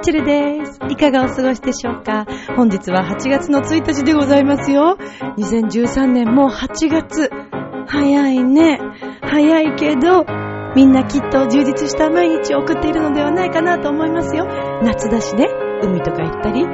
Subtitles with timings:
[0.00, 0.78] チェルです。
[0.88, 2.26] いかがお過ごしでしょうか？
[2.56, 4.96] 本日は8月の1日でございますよ。
[5.36, 7.30] 2013年もう8月。
[7.88, 8.78] 早いね。
[9.22, 10.24] 早いけど、
[10.76, 14.46] みんなきっと充実した毎日を送っているのではないかなと思いますよ。
[14.82, 15.48] 夏だしね。
[15.82, 16.64] 海とか行ったり、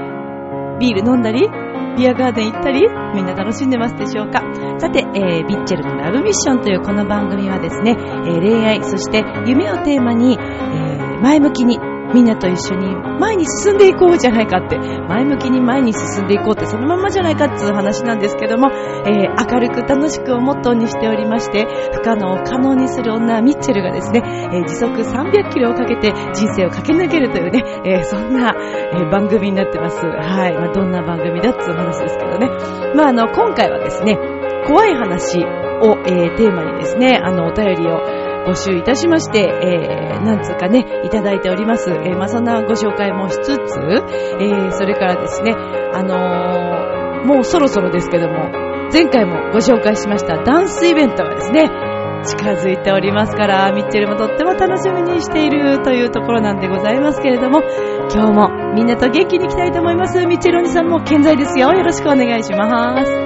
[0.80, 1.48] ビール飲んだり、
[1.96, 4.42] ビアガーデン行ったり、みんな楽しんでますでしょうか
[4.78, 11.78] さて、えー、ビッチェルのラブミッションというこの番組はですね、えー恋愛、そして夢をテーマに、えー前向きに、
[12.14, 24.22] みんなと一緒に前に進んでいこうじゃないかって、前向きに前に進んでいこうってそのままじゃないかっていう話なんですけども、えー明るく楽しくをモットーにしておりまして、不可能を可能にする女、ミッチェルがですね、
[24.52, 30.06] えー時速300キロをかけて人生を駆け抜けるというね、えーそんな、え番組になってます。
[30.06, 30.54] はい。
[30.54, 32.48] まあ、どんな番組だっていう話ですけどね。
[32.94, 34.18] まあ、あの、今回はですね、
[34.66, 41.90] 怖い話を、えテーマにですね、あの、お便りを募集いたしまして、えー、なんつうかね、いただいております。
[41.90, 45.54] えー、まあ、そんなご紹介もしつつ、えー、それからですね、
[45.92, 48.50] あのもうそろそろですけども、
[48.92, 51.70] 前回もご紹介しましたダンスイベントがですね、
[52.24, 57.62] 近づいておりますから、ミッチェルもとっても楽しみにしているというところなんでございますけれども、
[58.12, 60.26] 今日もみんなと元気に行きたいと思います。
[60.26, 61.72] ミッチェルお兄さんも健在ですよ。
[61.72, 63.23] よろしくお願いします。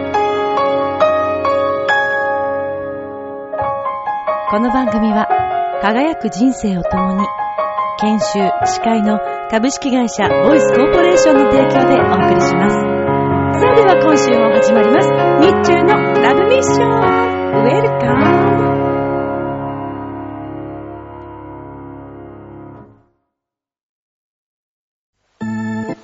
[4.51, 5.29] この番組は、
[5.83, 7.27] 輝く人生を共に、
[8.01, 12.77] 研修、司会の株式会社ボイスコーポレーションの提供でお送りします。
[13.61, 15.11] それでは今週も始まります。
[15.11, 16.89] ミッチェルのラブミッション。
[17.59, 18.49] ウェルカム。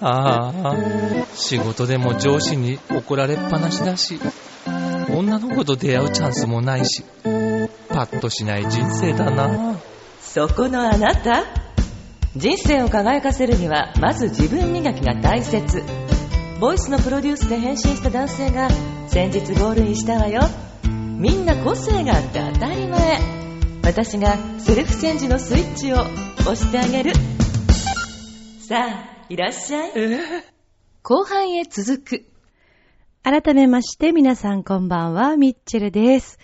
[0.03, 0.77] ああ、
[1.33, 4.21] 仕事でも上司に怒られっぱなしだし、
[5.17, 7.05] 女の子と出会うチャンスもないし、
[7.95, 9.79] パッとしない人生だな。
[10.21, 11.45] そこのあなた。
[12.35, 15.81] 人生を輝かせるにはまず自分磨きが大切。
[16.59, 18.69] ボイスのプロデュースで変身した男性が
[19.07, 20.41] 先日ゴールインしたわよ。
[20.83, 23.21] みんな個性があって当たり前。
[23.85, 26.01] 私がセルフチェンジのスイッチを
[26.41, 27.13] 押してあげる。
[28.67, 29.93] さあいらっしゃい。
[31.05, 32.25] 後半へ続く。
[33.23, 36.41] 改めまして皆さんこんばんは、ミッチェルです。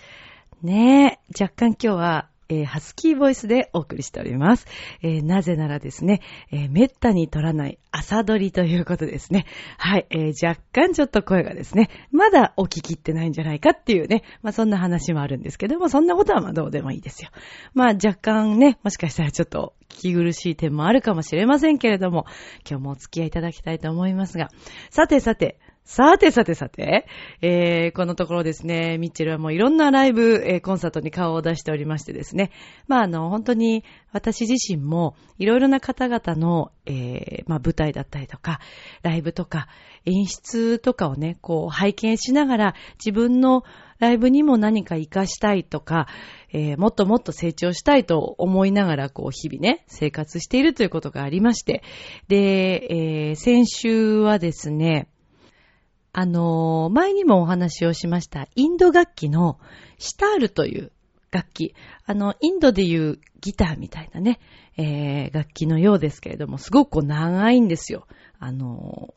[0.63, 4.67] ねえ、若干今日は、えーハスキーボイスでお送りしております。
[5.01, 9.45] えーなぜならですね、えーめったに撮らない朝撮りということですね。
[9.79, 17.31] はい、えー若干ちょっと声がですね、まだお聞きってないんじゃないかっていうね、まあそんな話もあるんですけども、そんなことはまあどうでもいいですよ。
[17.73, 22.25] まあ若干ね、もしかしたらちょっと聞き苦しい点もあるかもしれませんけれども、
[22.69, 24.49] 今日もお付き合いいただきたいと思いますが、
[24.91, 27.05] さてさて、さてさてさて、
[27.41, 32.51] えー、このところですね、ミッチェルはもういろんなライブ、えーコンサートに顔を出しておりましてですね、
[32.87, 33.83] まああの、本当に
[34.13, 38.59] 私自身もいろいろな方々の、えー、まあ舞台だったりとか、
[39.01, 39.67] ライブとか、
[40.05, 43.63] 演出とかをね、こう拝見しながら自分の
[43.99, 46.07] ライブにも何か活かしたいとか、
[46.53, 51.83] えーもっともっと成長したいと思いながら、こう、日々ね、生活しているということがありまして、
[52.27, 55.07] で、えー先週はですね、
[56.13, 59.59] あのー前にもお話をしました、インド楽器の
[59.97, 60.91] シタールという
[61.31, 61.73] 楽器。
[62.05, 64.39] あの、インドでいうギターみたいなね、
[64.77, 68.07] えー楽器のようですけれども、すごく長いんですよ。
[68.39, 69.13] あの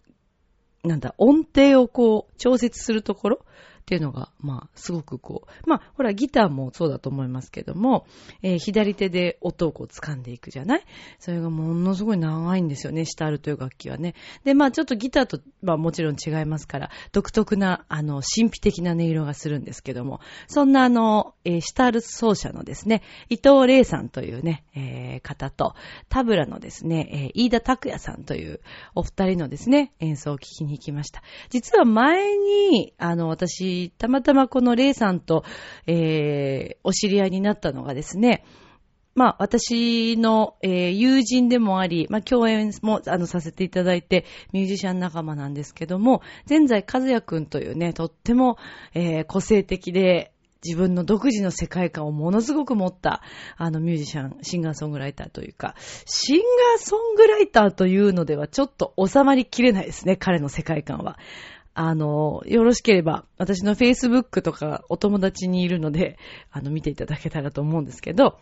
[0.84, 3.44] ーなんだ、音程をこう、調節するところ
[3.84, 8.06] っていうのが、まあ、すごくこう、まあ、ほら、ギターもそうだと思いますけども、
[8.43, 10.84] えー左手で音をこう掴んでいくじゃない？
[11.19, 14.15] それがものすごい長いんですよね、シタールという楽器はね。
[14.43, 25.75] で、まあ、ちょっとギターと、まあ、もちろん違いますから、独特な、あの、神秘的な音色がするんですけども、そんなあの、えーシタール奏者のですね、伊藤玲さんというね、えー方と、
[26.09, 28.60] タブラのですね、えー飯田拓也さんという
[28.95, 31.22] お二人のですね、演奏を聞きに行きました。
[31.51, 35.44] 実は前に、あの、私、たまたまこのレイさんと、
[35.86, 38.44] えーお知り合いになったのがですね、
[39.15, 48.59] まあ、私の、えー友人でもあり、まあ、共演も、あの、させていただいて、ミュージシャン仲間なんですけども、前在和也くんというね、とっても、
[48.94, 50.32] えー個性的で、
[50.65, 53.21] 自分の独自の世界観をものすごく持った、
[53.56, 55.74] あのミュージシャン、シンガーソングライターというか、
[56.06, 61.18] シンガーソングライターというのではちょっと収まりきれないですね、彼の世界観は。
[61.74, 66.18] あの、よろしければ、私の Facebook とかお友達にいるので、
[66.50, 68.38] あの、見ていただけたらと思うんですけど、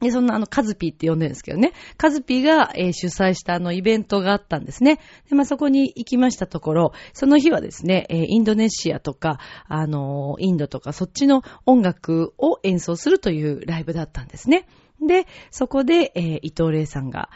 [0.00, 1.72] で、そんなあの、カズピーって呼んでるんですけどね。
[1.96, 5.00] カズピーが、えー、主催したあの、イベントがあったんですね。
[5.28, 14.68] で、まあ、そこに行きましたところ、その日はですね、えー、インドネシアとか、あのー、インドとか、そっちの音楽を演奏するというライブだったんですね。
[15.04, 17.28] で、そこで、えー、伊藤玲さんが、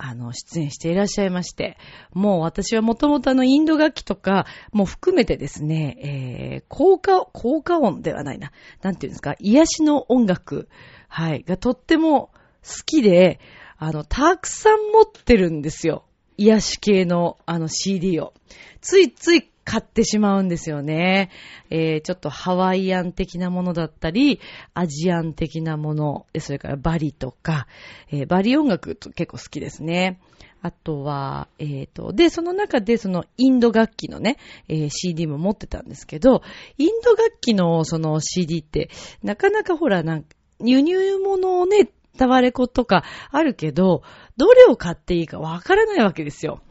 [0.00, 1.76] あの、出演していらっしゃいまして、
[2.12, 8.52] もう私はもともとあの、インド楽器とかも含めてですね、えー、効果、効果音ではないな。
[8.80, 10.68] なんていうんですか、癒しの音楽、
[11.08, 12.30] はい、がとっても
[12.62, 13.40] 好きで、
[13.76, 16.04] あの、たくさん持ってるんですよ。
[16.36, 18.32] 癒し系のあの CD を。
[18.80, 21.28] ついつい買ってしまうんですよね。
[21.68, 24.40] えー、ちょっとハワイアン的なものだったり、
[24.72, 27.66] アジアン的なもの、それからバリとか、
[28.10, 30.20] えー、バリ音楽結構好きですね。
[30.62, 34.38] あとは、えっ、ー、と、で、その中でそのインド楽器のね、
[34.68, 36.40] えー、CD も持ってたんですけど、
[36.78, 38.88] インド楽器のその CD って、
[39.22, 40.28] なかなかほら、なんか、
[40.64, 44.02] 輸入物をね、タワレコとかあるけど、
[44.38, 46.62] どれを買っていいかわからないわけですよ。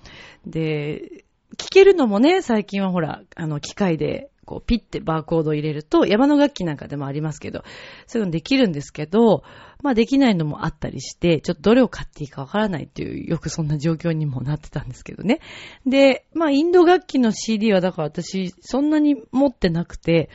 [0.48, 1.26] で、
[1.58, 7.64] 聞けるのもね、最近はほら、あの、機械で、こう、ピッてバーコードを入れると、山の楽器なんかでもありますけど、
[8.06, 9.44] そういうのできるんですけど、
[9.84, 15.42] まあできないのもあったりして、ちょっとどれを買っていいかわからないっていう、よくそんな状況にもなってたんですけどね。
[15.86, 20.30] で、まあインド楽器の CD はだから私、そんなに持ってなくて、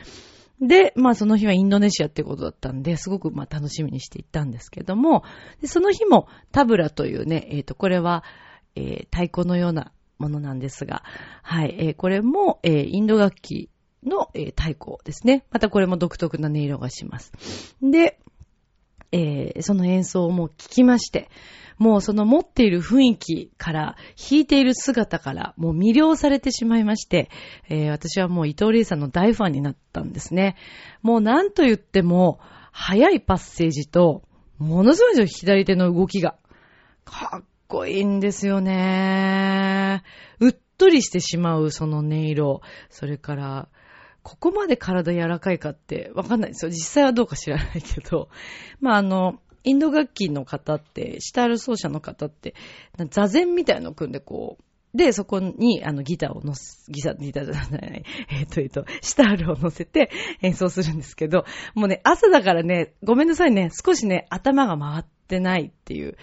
[0.61, 5.23] で、まあその日はインドネシアってことだったんで、すごくまあ楽しみにしていったんですけども、
[5.61, 8.23] でその日もタブラというね、えっ、ー、と、これは、
[8.75, 11.03] えー、太鼓のようなものなんですが、
[11.41, 13.69] はい、えー、これも、えー、インド楽器
[14.03, 15.45] の、えー、太鼓ですね。
[15.51, 17.31] またこれも独特な音色がします。
[17.81, 18.19] で、
[19.11, 21.29] えー、その演奏をもう聞きまして、
[21.77, 27.29] もうその持っている雰囲気から、弾いている姿から、もう魅了されてしまいまして、
[27.69, 30.55] えー、私はもう伊藤玲さんの大ファンになったんですね。
[31.01, 32.39] もう何と言っても、
[32.71, 34.23] 速いパッセージと、
[34.57, 36.35] ものすごい左手の動きが、
[37.05, 40.03] かっこいいんですよね。
[40.39, 43.67] うっとりしてしまうその音色、それから、
[44.21, 46.71] ここまで体柔らかいかってわかんないですよ。
[46.71, 48.29] 実際はどうか知らないけど。
[48.79, 52.53] まあ、あの、インド楽器の方って、シタール奏者の方って、
[53.09, 60.11] 座禅みたいのを組んでこう、で、そこに、あの、ギターを乗せ、ギター、ギターじゃない、 えっ、と、えっ、と、シタールを乗せて
[60.41, 66.17] 演奏するんですけど、もうね、朝だからね、ごめんなさいね、少しね、頭が回ってないっていう。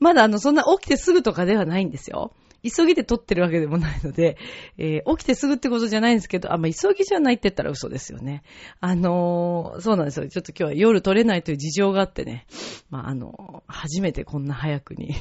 [0.00, 2.32] まだあの、そんな起きてすぐとかではないんですよ。
[2.64, 4.38] 急ぎで撮ってるわけでもないので、
[4.78, 8.42] えー、起きてすぐってことじゃないんですけど、あ、まあ、急ぎじゃないって言ったら嘘ですよね。
[8.80, 10.28] あのー、そうなんですよ。
[10.28, 12.46] ちょっと今日は夜撮れないという事情があってね。
[12.88, 15.14] まあ、あのー、初めてこんな早くに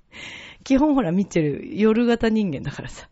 [0.68, 3.08] 基本ほら、ミッチェル、夜型人間だからさ。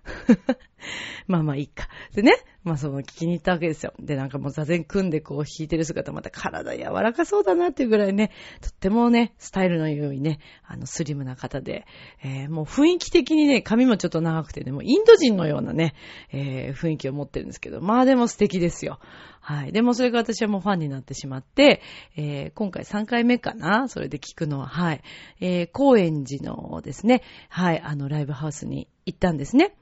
[1.27, 1.89] まあまあいいか。
[2.15, 3.95] でね、まあその聞きに行ったわけですよ。
[3.99, 8.31] で、なんかもう座禅組んでこう弾いてる姿また体柔らかそうだなっていうぐらいね、
[8.61, 11.87] とってもね、スタイルの良いね、あのスリムな方で、
[12.23, 15.95] えー、もう雰囲気的にね、髪もちょっと長くてね、もうインド人のようなね、
[16.33, 19.01] えー、雰囲気を持ってるんですけど、まあでも素敵ですよ。
[19.49, 19.71] はい。
[19.71, 21.81] でもそれが私はもうファンになってしまって、
[22.17, 23.89] えー、今回3回目かな？
[23.89, 25.03] それで聞くのは、はい。
[25.41, 29.77] えー、高円寺のですね、はい、あの、ライブハウスに行ったんですね。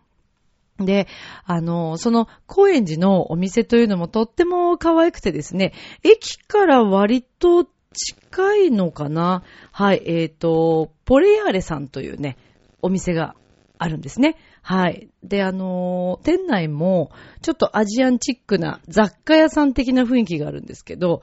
[0.77, 1.07] で、
[1.47, 5.73] あの、その高円寺のお店というのもとっても可愛くてですね、
[6.03, 9.45] 駅から割と近いのかな？
[9.73, 12.37] はい、えっ、ー、と、ポレアーレさんというね、
[12.83, 13.35] お店が
[13.79, 14.37] あるんですね。
[14.67, 15.11] はい。
[15.23, 21.21] で、あの店内もちょっとアジアンチックな雑貨屋さん的な雰囲気があるんですけど、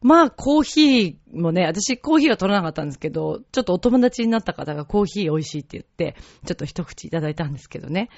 [0.00, 8.08] まあ、コーヒーもね、私コーヒーは取らなかったんですけど、ちょっとお友達になった方がコーヒー美味しいって言って、ちょっと一口いただいたんですけどね。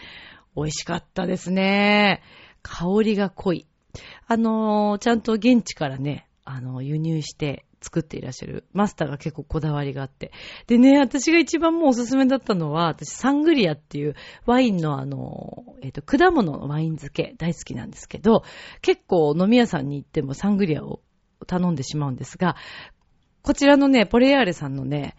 [0.56, 2.22] 美味しかったですね。
[2.62, 3.66] 香りが濃い。
[4.26, 10.32] あのー、ちゃんと現地からね、あのー、輸入して作っていらっしゃるマスターが結構こだわりがあって。
[10.66, 14.14] でね、私が一番もうおすすめだったのは、私サングリアっていう
[14.46, 18.42] ワインのあの、えっ、ー、と、果物のワイン漬け大好きなんですけど、
[18.80, 21.00] 結構飲み屋さんに行ってもサングリアを
[21.46, 22.56] 頼んでしまうんですが、
[23.42, 25.16] こちらのね、ポレアーレさんのね、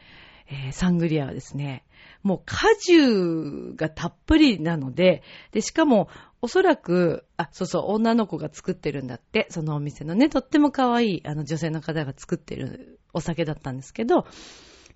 [0.48, 1.86] えー、サングリアはですね、
[2.26, 6.10] もう果汁がたっぷりなので、で、しかも、
[6.42, 14.26] おそらく、あ、そうそう、女の子が作ってるんだって、そのお店のね、とっても可愛い、あの、女性の方が作ってるお酒だったんですけど、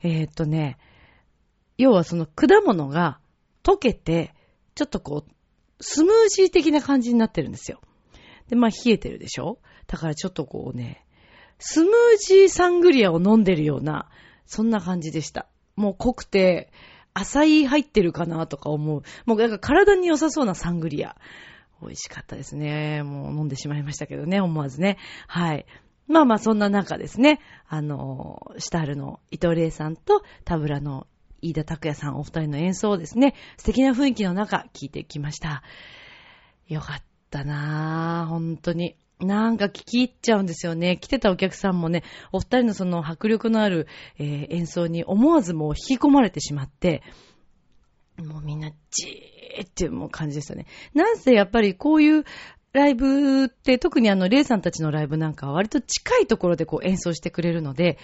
[0.02, 0.80] えー、っとね、
[1.78, 3.20] 要はその果物が
[3.62, 4.34] 溶けて、
[4.74, 5.32] ちょっとこう、
[5.80, 7.80] スムージー的な感じになってるんですよ。
[8.48, 9.60] で、まあ、冷えてるでしょ？
[9.86, 11.06] だからちょっとこうね、
[11.60, 14.10] スムージーサングリアを飲んでるような、
[14.48, 15.48] そんな感じでした。
[15.76, 16.72] もう濃くて、
[17.14, 19.04] 浅い入ってるかなとか思う。
[19.26, 21.16] もうなんか体に良さそうなサングリア。
[21.82, 23.04] 美味しかったですね。
[23.04, 24.98] もう飲んでしまいましたけどね、思わずね。
[25.28, 25.66] はい。
[26.08, 31.08] まあまあそんな中ですね、あの、シタールの伊藤玲さんとタブラの
[31.42, 35.64] 飯田拓也さんお二人の演奏をですね、素敵な雰囲気の中聞いてきました。
[36.68, 38.96] よかったなぁ、本当に。
[39.20, 40.98] なんか聞き入っちゃうんですよね。
[40.98, 47.04] 来てたお客さんもね、お二人のその迫力のある、えー、演奏に思わずもう引き込まれてしまって、
[48.18, 50.68] もうみんなじーっていうもう感じでしたね。
[50.94, 52.24] なんせやっぱりこういう
[52.72, 57.98] ライブって特にあの、レイさんたちのライブなんかは割と近いところでこう演奏してくれるので、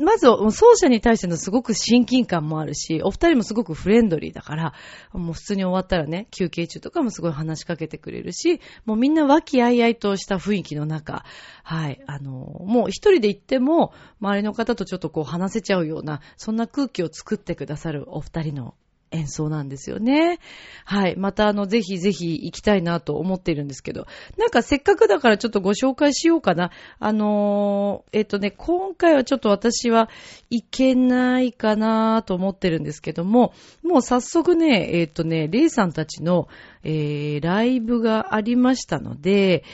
[0.00, 4.74] まず、奏者に対してのすごく親近感もあるし、お二人もすごくフレンドリーだから、
[5.12, 11.24] もう普通に終わったらね、休憩中とかもすごい話しかけてくれるし、もうみんな和気あいあいとした雰囲気の中、
[11.62, 12.30] はい、あの、
[12.64, 18.74] もう一人で行っても、周りの方とちょっとこう話せちゃうような、そんな空気を作ってくださるお二人の
[19.10, 20.38] 演奏なんですよね。
[20.84, 21.16] はい。
[21.16, 26.70] またあの、ぜひぜひ行きたいなと思っているんですけど、なんかせっかくだからちょっとご紹介しようかな。
[26.98, 30.10] あのー、えっ、とね、今回はちょっと私は
[30.50, 36.48] 行けないかなと思ってるんですけども、もう早速ね、えっ、とね、レイさんたちの、
[36.84, 39.64] えー、ライブがありましたので、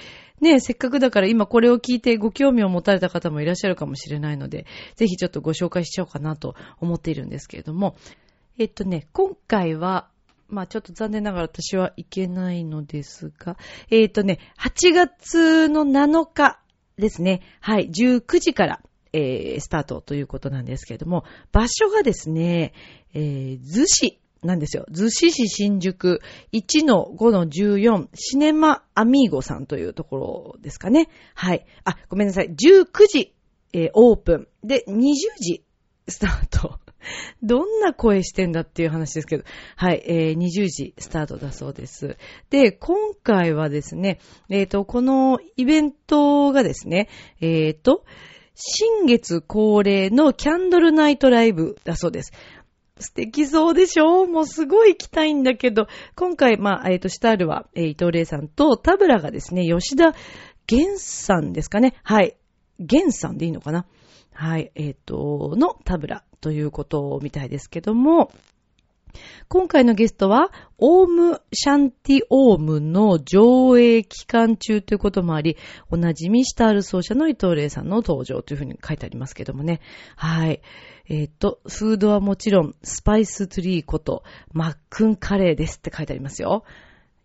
[0.41, 7.97] ねせっかくだから今これを聞いてご興味を持たれた方もいらっしゃるかもしれないので、ぜひちょっとご紹介しちゃおうかなと思っているんですけれども、
[8.57, 10.09] えっとね、今回は、
[10.49, 13.57] まあちょっと残念ながら私は行けないのですが、
[13.91, 16.61] えっとね、8月の7日
[16.97, 18.81] ですね、はい、19時から、
[19.13, 22.73] えー、スタートということなんですけれども、場所がですね、
[23.13, 24.87] えー、逗子なんですよ。
[24.91, 26.21] 逗子市新宿
[26.53, 31.09] 1-5-14シネマアミーゴさんというところですかね。
[31.35, 31.67] はい。
[31.83, 32.51] あ、ごめんなさい。
[32.51, 33.35] 19時、
[33.73, 34.49] えー、オープン。
[34.63, 35.65] で、20時
[36.07, 36.79] スタート。
[37.43, 39.45] どんな声してんだっていう話ですけど、
[39.77, 42.17] はい、えー、20時スタートだそうです。
[42.51, 44.19] で、今回はですね、
[44.49, 47.09] えっ、ー、と、このイベントがですね、
[47.41, 48.05] えっ、ー、と、
[48.55, 52.33] 新月恒例のキャンドルナイトライブだそうです。
[53.01, 54.27] 素敵そうでしょ？
[54.27, 60.15] もうすごい行きたいんだけど、今回、まあ、えっ、ー、と、シタールは、えー、伊藤玲さんと、タブラがですね、吉田
[60.71, 61.95] 源さんですかね。
[62.05, 62.37] はい。
[62.79, 63.87] 源さんでいいのかな？
[64.33, 64.71] はい。
[64.77, 68.31] えっ、ー、と、のタブラということみたいですけども、
[69.49, 75.57] 今回のゲストは、オームシャンティオームの上映期間中ということもあり、
[75.89, 79.81] おなじみシタール奏者の伊藤玲さんの登場というふうに書いてありますけどもね。
[80.17, 80.61] はい。
[81.09, 84.23] えっ、と、フードはもちろん、スパイストリーこと、
[84.53, 86.65] マックンカレーですって書いてありますよ。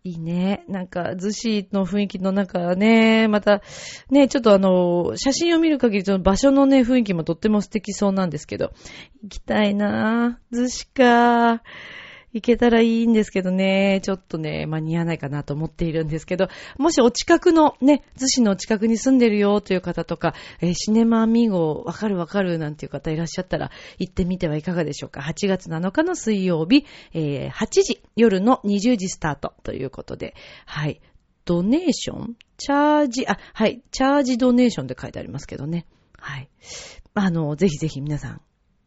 [0.06, 0.64] いいね。
[0.70, 3.62] なんか、寿司の雰囲気の中ね、また、
[4.10, 8.72] ね、ちょっとあの、写真を見る限り、場所のね、雰囲気もとっても素敵そうなんですけど、
[9.24, 10.56] 行きたいなぁ。
[10.56, 11.60] 寿司かぁ。
[12.32, 25.22] 行けたらいいんですけどね、ちょっとね、間に合わないかなと思っているんですけど、もしお近くのね、逗子の近くに住んでるよという方とか、えー、シネマアミーゴわかるわかるなんていう方いらっしゃったら、行ってみてはいかがでしょうか。
[25.22, 31.02] 8月7日の水曜日、えー、8時、夜の20時スタートということで、はい。
[31.46, 32.36] ドネーション？
[32.58, 33.82] チャージ、あ、はい。
[33.92, 35.88] チャージドネーションって書いてありますけどね。
[36.16, 36.50] はい。
[37.16, 38.42] あの、ぜひぜひ皆さん、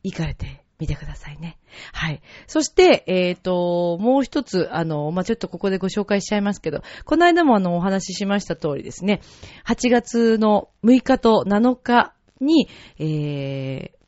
[0.04, 1.59] 行かれて見てくださいね。
[1.93, 2.21] はい。
[2.47, 9.21] そして、えっ、ー、と、もう一つ、あの、まあ、ちょっとここでご紹介しちゃいますけど、この間もあの、お話ししました通りですね、
[9.67, 14.02] 8月の6日と7日に、えー、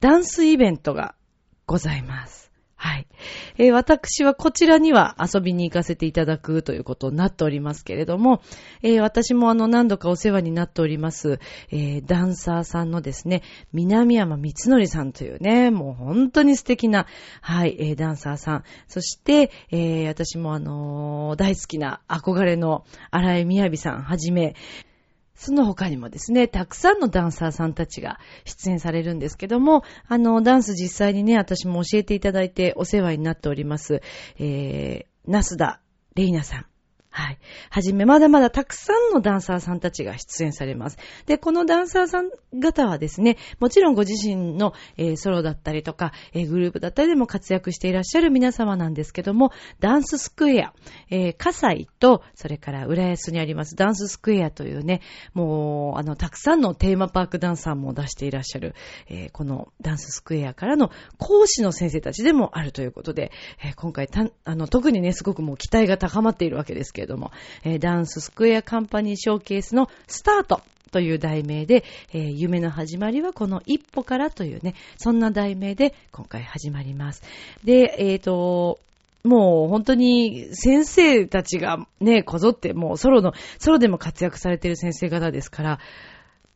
[0.00, 1.14] ダンスイベントが
[1.66, 2.47] ございます。
[2.80, 3.08] はい。
[3.56, 8.40] えー、私はこちらには遊びに行かせていただくということになっておりますけれども、
[8.82, 11.40] えー、私もあの何度かお世話になっております、
[11.72, 13.42] えー、ダンサーさんのですね、
[13.72, 17.06] 南山光則さんというね、もう本当に素敵な、
[17.40, 18.64] はい、えー、ダンサーさん。
[18.86, 24.54] そして、えー、私もあの大好きな憧れの荒井みやびさんはじめ、
[25.38, 34.02] その他にもですね、たくさんのダンサーさんたちが出演されるんですけども、あの、ダンス実際にね、私も教えていただいてお世話になっております、
[34.38, 35.80] えー、ナスダ・
[36.16, 36.67] レイナさん。
[37.18, 37.38] はい。
[37.70, 40.98] はじめ、まだまだたくさんのダンサーさんたちが出演されます。
[41.26, 50.74] で、このダンサーさん方はですね、もちろんご自身の、えー、ソロだったりとか、えー、グループだったりでも活躍していらっしゃる皆様なんですけども、ダンススクエア、
[51.10, 55.00] えー、葛西と、それから浦安にありますダンススクエアというね、
[55.34, 58.76] もう、あの、たくさんのテーマパークダンサーも出していらっしゃる、
[59.08, 63.32] えー、このダンススクエアからの講師の先生たちでもあるということで、
[63.64, 67.32] え、今回た、あの、特にね、すごくもう期待が高まっているわけですけれども、
[67.64, 70.62] えー、ダンススクエアカンパニーショーケースのスタート
[70.92, 77.22] という題名で、えー、夢の始まりはこの一歩からというね、そんな題名で今回始まります。
[77.64, 78.78] で、えっ、ー、と、
[79.24, 85.78] もう本当に先生たちがね、こぞってもうソロの、ソロでも活躍されている先生方ですから、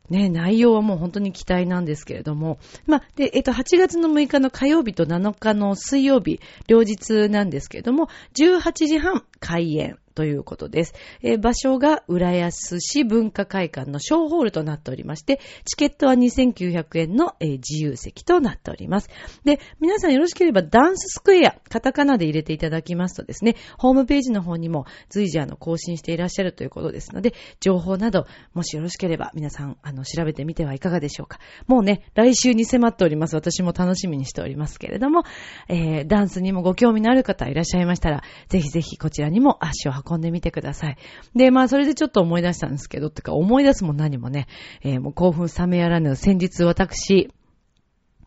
[0.09, 2.59] ね、内容はもう本当に期待なんですけれども。
[2.85, 9.97] まあ、で、えっと、8月の6日の火曜日と7日の水曜日、両日なんですけれども、18時半開演。
[10.15, 10.93] ということです。
[11.21, 19.09] えー、場所が浦安市文化会館の小ホールとなっておりまして、チケットは2900円の、えー、自由席となっております。
[19.43, 31.39] で、皆さんよろしければダンススクエア、カタカナで入れていただきますとですね、ホームページの方にも随時あの更新していらっしゃるということですので、情報など、もしよろしければ皆さんあの調べてみてはいかがでしょうか。
[31.65, 33.35] もうね、来週に迫っております。
[33.35, 35.23] 私も楽しみにしておりますけれども、
[35.69, 40.97] えー、ダンスにもご興味のある方いらっしゃいましたら、ぜひぜひこちらににも足を運んでみてください。
[41.35, 44.47] で、まあ、それでちょっと思い出したんですけど、ってか思い出すも何もね、
[44.81, 47.29] えー、もう興奮冷めやらぬ先日私、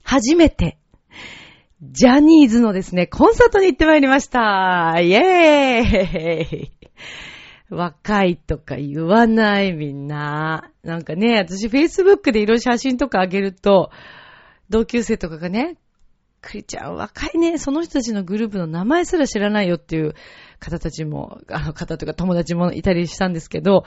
[0.02, 0.78] 初めて、
[1.82, 4.96] ジャニーズのですね、コンサートに行ってまいりました。
[5.00, 6.72] イェーイ
[7.68, 10.70] 若いとか言わないみんな。
[10.84, 13.90] なんかね、私 Facebook でいろいろ写真とかあげると、
[14.68, 15.76] 同級生とかがね、
[16.40, 20.14] クリちゃん若いね、その人たちのグループの名前すら知らないよっていう
[20.58, 23.84] 方たちも、あの方とか友達もいたりしたんですけど、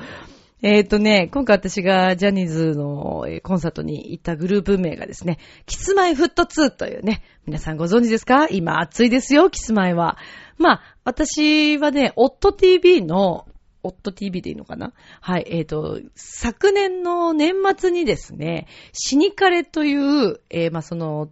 [0.62, 8.48] えっ、ー、とね、今回私がジャニーズのコンサートに行ったグループ名がですね、キスマイフット2というね、皆さんご存知ですか？
[8.50, 10.18] 今暑いですよ、キスマイは。
[10.58, 13.48] まあ、私はね、オット TV の、
[13.84, 14.92] オット TV でいいのかな？
[15.22, 21.30] はい、えっ、ー、と、昨年の年末にですね、死にかれという、えー、まあ、その、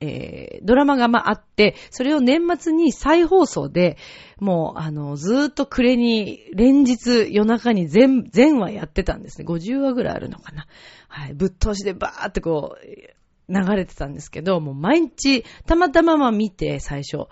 [0.00, 3.96] えー、ドラマがまああって、それを年末に再放送で、
[4.38, 9.46] もう、あの、ずーっと暮れに、連日夜中に全、全話やってたんですね。
[9.46, 10.66] 50話ぐらいあるのかな。
[11.08, 11.34] はい。
[11.34, 17.26] ぶっ通しでバーってこう、流れてたんですけど、もう毎日、たまたまま見て、最初、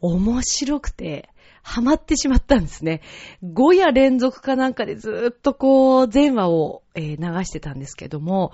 [0.00, 1.30] 面白くて、
[1.62, 3.02] ハマってしまったんですね。
[3.42, 8.52] 5夜連続かなんかでずーっとこう、全話を、えー、流してたんですけども、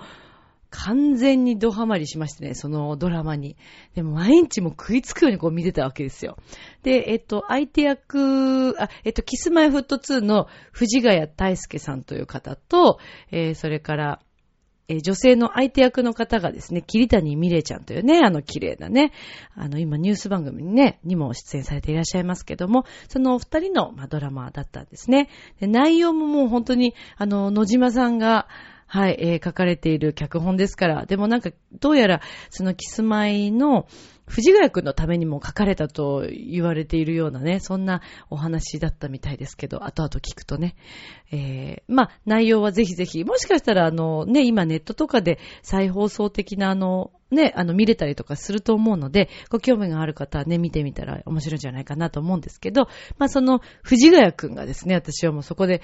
[0.69, 3.55] 完全にドハマりしましてね、そのドラマに。
[3.93, 6.37] でも毎日も食いつくようにこう見てたわけですよ。
[6.83, 12.99] で、えっと、相手役、あ、えっと、キスマイフット2の藤ヶ谷大介さんという方と、
[13.31, 14.19] えー、それから、
[14.87, 19.11] えー、女性の相手役の方がですね、桐谷美玲ちゃんというね、あの綺麗なね、
[19.55, 25.29] あの今ニュース番組にね、にも出演されていらっしゃいますけども、そのお二人の、まあ、ドラマだったんですね。
[25.59, 28.47] で内容ももう本当に、あの、野島さんが、
[28.87, 33.87] はい、えー、書かれている脚本ですから、でもなんか、どうやら、そのキスマイの、
[34.27, 40.75] 藤ヶ谷くんのためにも書かれたと言われているようなね、そんなお話だったみたいですけど、後々聞くとね。
[41.31, 55.81] えー、まあ、内容はぜひぜひ、もしかしたらあの、ね、今ネットとかで再放送的なあの、ね、あの、見れたりとかすると思うので、ご興味がある方はね、見てみたら面白いんじゃないかなと思うんですけど、まあ、その、藤ヶ谷くんがですね、私はもうそこで、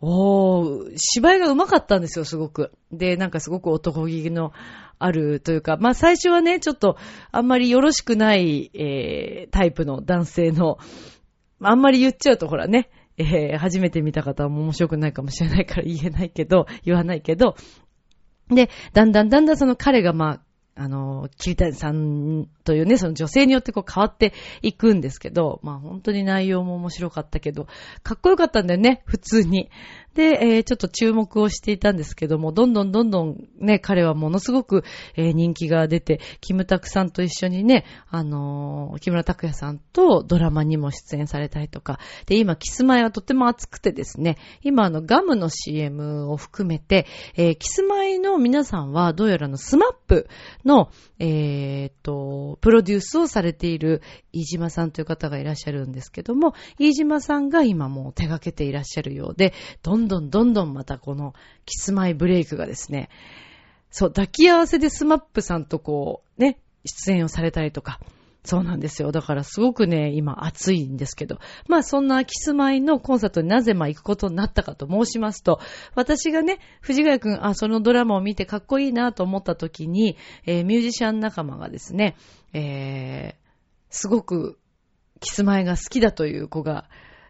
[0.00, 2.72] おー、芝居が上手かったんですよ、すごく。
[2.92, 4.52] で、なんかすごく男気の
[4.98, 6.96] あるというか、まあ最初はね、ちょっと
[7.32, 10.78] あんまりよろしくない、えー、タイプの男性の、
[11.62, 17.56] あんまり言っちゃうとほらね、えー、初めて見た方も面白くないかもしれないから言えないけど、言わないけど、
[18.48, 20.40] で、だんだんだんだんその彼がまあ、
[20.78, 27.66] あの、桐谷さんというね、その女性によってこう変わっていくんですけど、まあ本当に内容も面白かったけど、
[28.02, 29.70] かっこよかったんだよね、普通に。
[30.16, 34.82] で、えー、ちょっと注目をしていたんですけども、どんどんどんどんね、彼はものすごく、
[35.14, 50.28] えー、人気が出て、キムタクさんと一緒にね、あのー、木村拓哉さんとドラマにも出演されたりとか、で、今、キスマイはとても熱くてですね、今、あの、ガムの CM を含めて、えー、キスマイの皆さんは、どうやらあのスマップ
[50.64, 54.00] の、えー、っと、プロデュースをされている
[54.32, 59.52] 飯島さんという方がいらっしゃるんですけども、飯島さんが今もう手掛けていらっしゃるようで、
[59.82, 63.08] どんどんどんどんまたこのキスマイブレイクがですね、
[63.90, 68.00] そう、抱き合わせでスマップさんとこう、ね、出演をされたりとか、
[68.46, 69.10] そうなんですよ。
[69.10, 71.38] だからすごくね、今熱いんですけど。
[71.66, 75.60] まあそんなキスマイのコンサートになぜまあ行くことになったかと申しますと、
[75.96, 80.16] 私がね、藤ヶ谷くん、あ、そのドラマを見てかっこいいなと思った時に、
[80.46, 82.16] えー、ミュージシャン仲間がですね、
[82.52, 83.34] えー、
[83.90, 84.58] すごく
[85.20, 86.88] キスマイが好きだという子が、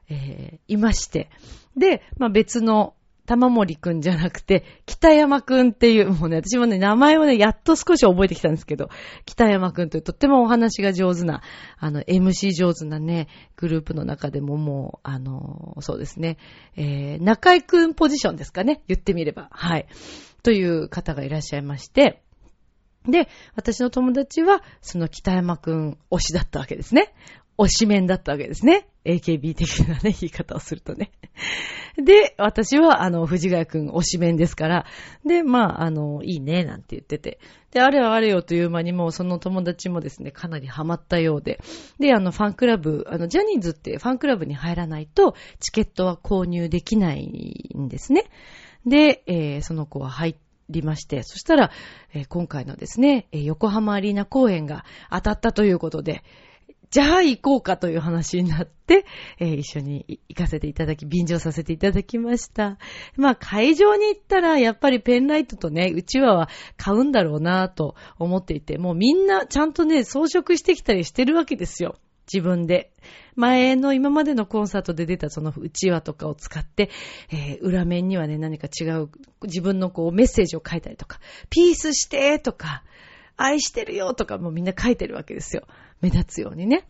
[0.08, 1.30] えー、いまして。
[1.76, 2.94] で、まあ別の
[3.26, 8.88] 玉森くんじゃなくて、北山くんっていう、もうね、私もね、名前をね、やっと少し覚えてきたんですけど、
[9.26, 11.42] 北山くんというとってもお話が上手な、
[11.76, 16.38] あの、MC 上手なね、グループの中でももう、あの、そうですね、
[16.76, 19.48] えー、中井くんポジションですかね、言ってみれば。
[19.50, 19.86] はい。
[20.42, 22.22] という方がいらっしゃいまして、
[23.08, 27.12] で、私の友達は、その北山くん推しだったわけですね。
[27.58, 28.88] 推しメンだったわけですね。
[29.04, 31.12] AKB 的なね、言い方をするとね。
[31.96, 34.86] で、私は、あの、藤ヶ谷くん推しメンですから、
[35.24, 37.38] で、まあ、あの、いいね、なんて言ってて。
[37.70, 41.60] で、あれはあれよという間にもうその友達もですね、かなりハマったようで。
[41.98, 48.24] で、あの、ファンクラブ、あの、ジャニーズってファンクラブに入らないと、チケットは購入できないんですね。
[48.84, 50.36] で、えー、その子は入
[50.68, 51.70] りまして、そしたら、
[52.12, 56.22] えー、今回のですね、え横浜アリーナ公演が当たったということで、
[56.90, 59.04] じゃあ行こうかという話になって、
[59.38, 62.78] えー、一緒に行かせていただき、便乗させていただきました。
[63.16, 71.96] まあ会場に行ったら、やっぱりペンライトとね、うちわは買うんだろうなと思っていて、もうみんなちゃんとね、装飾してきたりしてるわけですよ。
[72.32, 72.92] 自分で。
[73.34, 76.90] 前の今までのコンサートで出たそのうちわとかを使って、
[77.30, 79.10] えー、裏面にはね、何か違う
[79.42, 81.20] 自分のこうメッセージを書いたりとか、
[81.50, 82.82] ピースしてとか、
[83.36, 85.66] 愛してるよとかもみんな書いてるわけですよ。
[86.00, 86.86] 目立つようにね。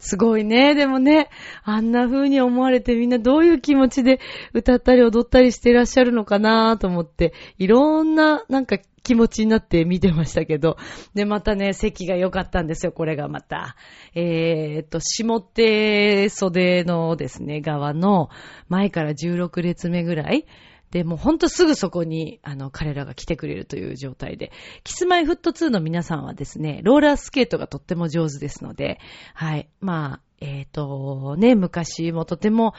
[0.00, 0.74] すごいね。
[0.74, 1.28] でもね、
[1.62, 4.18] あんな風に思われてみんなどういう気持ちで
[4.54, 10.78] 歌ったり踊ったりしてらっしゃるのかなと思って、いろんななんか気持ちになって見てましたけど。
[11.14, 13.76] で、またね、席が良かったんですよ、これがまた。
[14.14, 18.30] えー、っと、下手袖のですね、側の
[18.68, 20.46] 前から16列目ぐらい。
[20.90, 24.50] で、もうほんとすぐそこに、あの、彼らが来てくれるという状態で、
[24.82, 28.98] キスマイフット2の皆さんはですね、ローラースケートがとっても上手ですので、
[29.34, 29.68] はい。
[29.80, 32.74] まあ、えっ、ー、と、ね、昔もとても、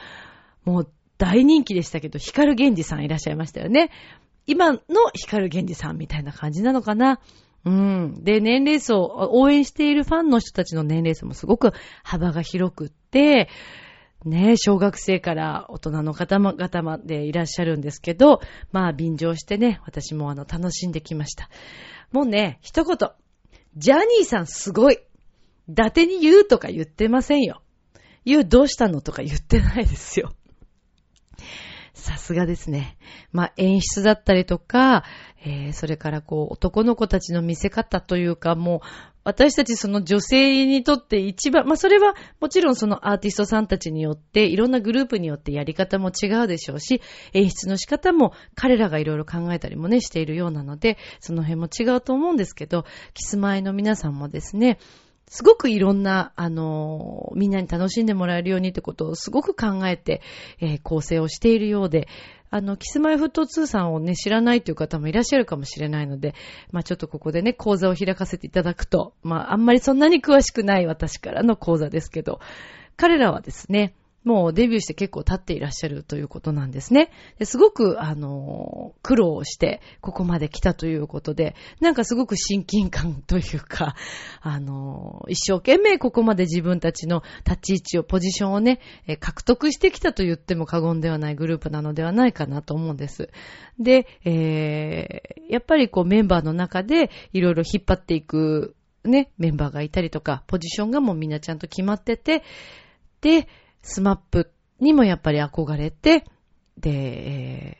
[0.64, 3.90] もう大人気でしたけど、ヒカルゲンジさんいらっしゃいましたよね。
[4.46, 4.80] 今の
[5.14, 7.20] ヒカルゲンジさんみたいな感じなのかな。
[7.64, 8.24] うん。
[8.24, 11.72] で、年齢層、応援しているファンの人たちの年齢層もすごく
[12.02, 13.48] 幅が広くって、
[14.24, 21.50] ね、小学生から大人の方々までいらっしゃるんですけど、まあ、便乗してね、私もあの、楽しんできました。
[22.12, 22.96] もうね、一言。
[23.76, 24.98] ジャニーさんすごい。
[25.68, 27.62] 伊達に言うとか言ってませんよ。
[28.24, 30.32] 言うどうしたのとか言ってないですよ。
[32.02, 32.96] さすがですね。
[33.30, 35.04] まあ、演出だったりとか、
[35.44, 38.80] えー、それからこう、男の子たちの見せ方というか、もう、
[39.24, 47.00] 私たちその女性にとって一番、まあそれはもちろんそのアーティストさんたちによって、いろんなグループによってやり方も違うでしょうし、
[47.32, 52.84] 演出の仕方も彼らがいろいろ考えたりもね、しているようなので、その辺も違うと思うんですけど、
[53.14, 54.78] キスマイの皆さんもですね、
[55.32, 60.20] すごくいろんな、あの、みんなに楽しんでもらえるようにってことをすごく考えて、
[60.60, 62.06] えー、構成をしているようで、
[62.50, 66.34] あの、キスマイフット2さんをね、知らないという方もいらっしゃるかもしれないので、
[66.70, 72.38] まあちょっとここでね、講座を開かせていただくと、まああんまりそんなに詳しくない私からの講座ですけど、
[72.98, 77.10] 彼らはですね、もうデビューして結構経っていらっしゃるということなんですね。
[77.42, 83.96] すごく、あの、苦労して、ここまで来たということで、なんかすごく親近感というか、
[84.40, 88.80] あの、一生懸命ここまで自分たちの立ち位置を、ポジションをね、
[89.18, 93.30] 獲得してきたと言っても過言ではないグループなのではないかなと思うんです。
[93.78, 102.44] で、えー、やっぱりこうメンバーの中でいろいろ引っ張っていくね、メンバーがいたりとか、ポジションがもうみんなちゃんと決まってて、
[103.20, 103.48] で、
[103.82, 106.24] スマップにもやっぱり憧れて、
[106.78, 107.76] で、え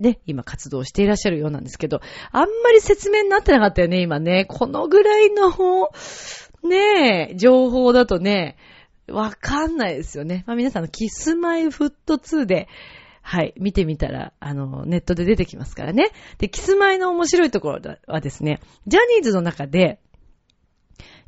[0.00, 4.46] ー、ね、今活動していらっしゃるようなんですけど、あんまり説明になってなかったよね、今ね。
[4.48, 5.50] このぐらいの、
[6.62, 8.56] ねえ、情報だとね、
[9.08, 10.44] わかんないですよね。
[10.46, 12.68] まあ皆さんのキスマイフット2で、
[13.22, 16.10] はい、見てみたら、あの、ネットで出てきますからね。
[16.38, 20.00] で、キスマイの面白いところはですね、ジャニーズの中で、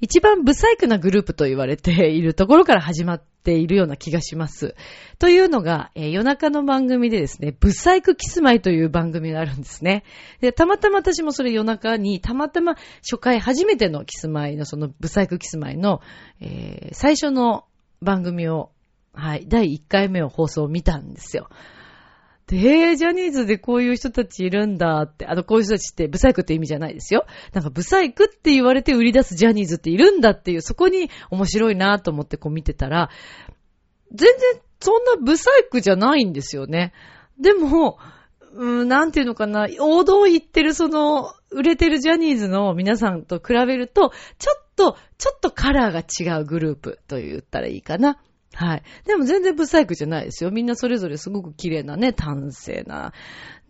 [0.00, 4.74] 一番ブサイクなグループと言われているところから始まっているような気がします。
[5.18, 10.04] というのが、えー、夜中の番組でですね、ブサイクキスマイという番組があるんですね。
[10.40, 16.00] で、たまたま私もそれ夜中に、たまたま初回初めてのキスマイのそのブサイクキスマイの、
[16.40, 17.64] えー、最初の
[18.00, 18.70] 番組を、
[19.12, 21.48] はい、第1回目を放送を見たんですよ。
[22.50, 27.24] で、えー、ジャニーズでこういう人たちいるんだって、あの、こういう人たちって、ブサイクって意味じゃないですよ。
[27.52, 33.08] なんか、ブサイクって言われて売り出すジャニーズっているんだっていう、そこに面白いなと思ってこう見てたら、
[34.12, 36.92] 全然そんなブサイクじゃないんですよね。
[37.38, 37.98] でも、
[38.52, 48.18] うん、なんていうのかな、王道言ってるその、売れてるジャニーズの皆さんと比べると、ちょっと、ちょっとカラーが違うグループと言ったらいいかな。
[48.54, 48.82] はい。
[49.06, 50.50] でも全然ブサイクじゃないですよ。
[50.50, 53.12] みんなそれぞれすごく綺麗なね、端正な、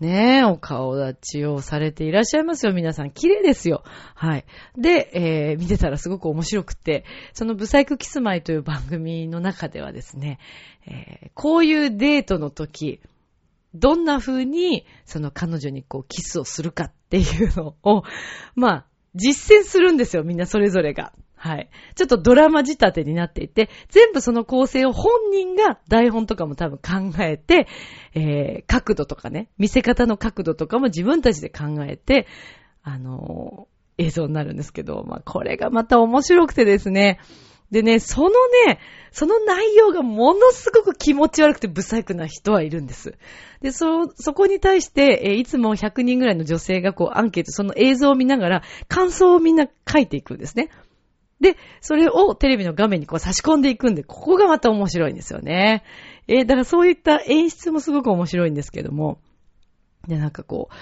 [0.00, 2.72] ね、お顔立ちをされていらっしゃいますよ。
[2.72, 3.84] 皆さん綺麗ですよ。
[4.14, 4.46] はい。
[4.78, 10.38] で、えー、見てたらすごく面白くて、そのブサイクキスマイという番組の中ではですね、
[10.86, 13.00] えー、こういうデートの時、
[13.74, 18.02] どんな風に、その彼女にこうキスをするかっていうのを、
[18.56, 21.12] まあ、実践するんですよ、みんなそれぞれが。
[21.42, 21.70] はい。
[21.94, 27.66] ちょっとドラマ仕立てになっていて、全部その構成を本人が台本とかも多分考えて、
[28.12, 32.26] えー、角度とかね、見せ方の角度とかも自分たちで考えて、
[32.82, 37.20] あのー、映像になるんですけど、まあ、これがまた面白くてですね、
[37.70, 38.28] でね、その
[38.66, 38.78] ね、
[39.10, 43.14] その内容がものすごく気持ち悪くて不細工な人はいるんです。
[43.62, 50.68] で、そ、そこに対して、え、いつも100人ぐらいの女性がこうアンケート、その映像を見ながら感想をみんな書いていくんですね。
[51.40, 55.84] で、それをテレビの画面にこう差し込んでいくんで、ここがまた面白いんですよね。
[56.28, 59.18] えー、だからそういった演出もすごく面白いんですけども、
[60.06, 60.74] で、なんかこう、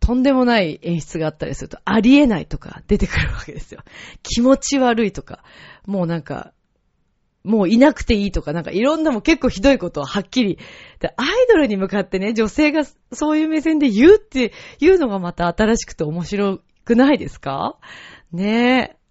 [0.00, 3.82] とんでもない演出があったりすると、ありえないとか出てくるわけですよ。
[4.24, 5.44] 気持ち悪いとか、
[5.86, 6.52] もうなんか、
[7.44, 10.58] もういなくていいとか、なんかいろんなも結構ひどいことをはっきり、
[11.16, 17.78] アイドルに向かってね、女性がそういう目線で言うっていうのがまた新しくて面白くないですか？
[18.32, 19.01] ねえ。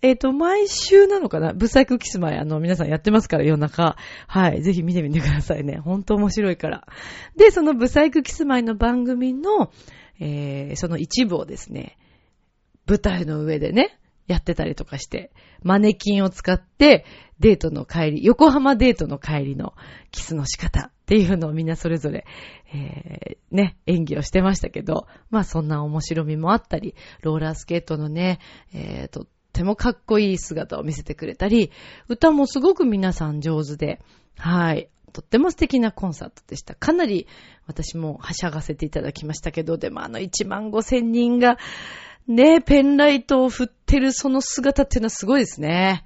[0.00, 1.52] えっ、ー、と、毎週なのかな？
[1.52, 3.96] ブサイクキスマイ、あの、皆さんやってますから、夜中。
[4.26, 4.62] はい。
[4.62, 5.78] ぜひ見てみてくださいね。
[5.78, 6.86] ほんと面白いから。
[7.36, 9.72] で、そのブサイクキスマイの番組の、
[10.20, 11.96] えー、その一部をですね、
[12.86, 15.32] 舞台の上でね、やってたりとかして、
[15.62, 17.04] マネキンを使って
[17.40, 19.74] デートの帰り、横浜デートの帰りの
[20.12, 22.26] キスの仕方っていうのをみんなそれぞれ、
[22.72, 28.38] えー、ね、演技をしてましたけど、まあそんな面白みもあったり、ローラースケートのね、
[28.72, 31.70] えー、とてもかっこいい姿を見せてくれたり、
[32.08, 34.00] 歌もすごく皆さん上手で、
[34.36, 34.88] はい。
[35.12, 36.74] とっても素敵なコンサートでした。
[36.74, 37.26] かなり
[37.66, 41.58] 私もはしゃがせていただきましたけど、でもあの1万5千人が、
[42.26, 46.04] ね、ペンライトを振ってるその姿っていうのはすごいですね。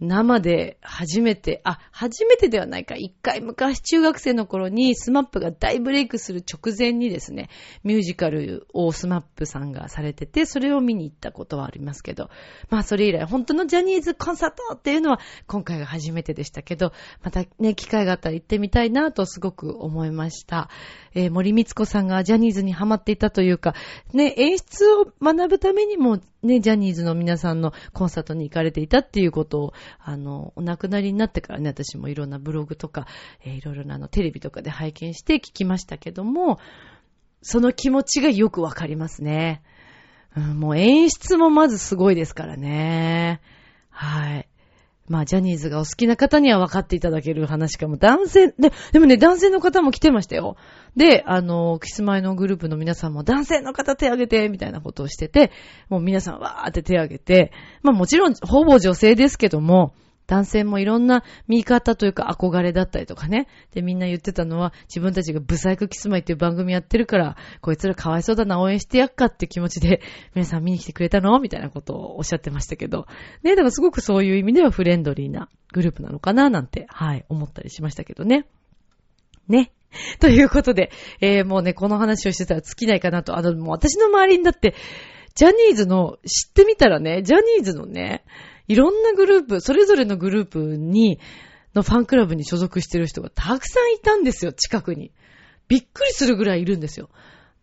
[0.00, 2.94] 生で初めて、あ、初めてではないか。
[2.94, 7.48] 一回昔中学生の頃にスマップが大ブレイクする直前にですね、
[7.82, 12.30] ミュージカルをスマップさんがされてて、それを見に行ったことはありますけど、
[12.70, 20.70] まあそれ以来、本当のジャニーズコンサートっていうのは今回が初めてでしたけど、またね、機会があったら行ってみたいなとすごく思いました。
[21.14, 23.74] えー、森光子さんがジャニーズにハマっていたというか、
[24.12, 33.06] ね、演出を学ぶためにもね、ジャニーズの皆さんのコンサートに行かれていたっていうことを、あの、お亡くなりになってからね、私もいろんなブログとか、
[33.44, 36.58] えー、いろいろなあの、テレビとかで拝見して聞きましたけども、
[37.42, 39.62] その気持ちがよくわかりますね。
[40.36, 43.40] うん、もう演出もまずすごいですからね。
[43.90, 44.47] はい。
[45.08, 47.96] まあ、ジャニーズがお好きな方には分かっていただける話かも。
[47.96, 50.56] 男性、で、でもね、男性の方も来てましたよ。
[50.96, 55.50] で、あの、キスマイのグループの皆さんも男性の方手挙げて、みたいなことをしてて、
[55.88, 59.94] もう皆さんわーって手挙げて、まあもちろん、ほぼ女性ですけども、
[60.28, 63.48] 男性もいろんな見方というか憧れだったりとかね。
[63.72, 70.02] で、みんな言ってたのは、自分たちがブサイクキスマイっていう番組やってるから、こいつらかわいそうだな、応援してやっかって気持ちで、
[70.34, 71.40] 皆さん見に来てくれたの？
[71.40, 73.06] みたいなことをおっしゃってましたけど。
[73.42, 78.46] ね、だからすごくそういう意味ではフレンドリーなグループなのかな、なんて、はい、思ったりしましたけどね。
[79.48, 79.72] ね。
[80.20, 83.36] ということで、えー、もうね、この話をしてたら尽きないかなと。
[83.36, 84.74] あの、もう私の周りにだって、
[85.34, 88.24] ジャニーズの、知ってみたらね、ジャニーズのね、
[88.68, 91.18] いろんなグループ、それぞれのグループに、
[91.74, 95.12] のファンクラブに所属してる人がたくさんいたんですよ、近くに。
[95.68, 97.10] びっくりするぐらいいるんですよ。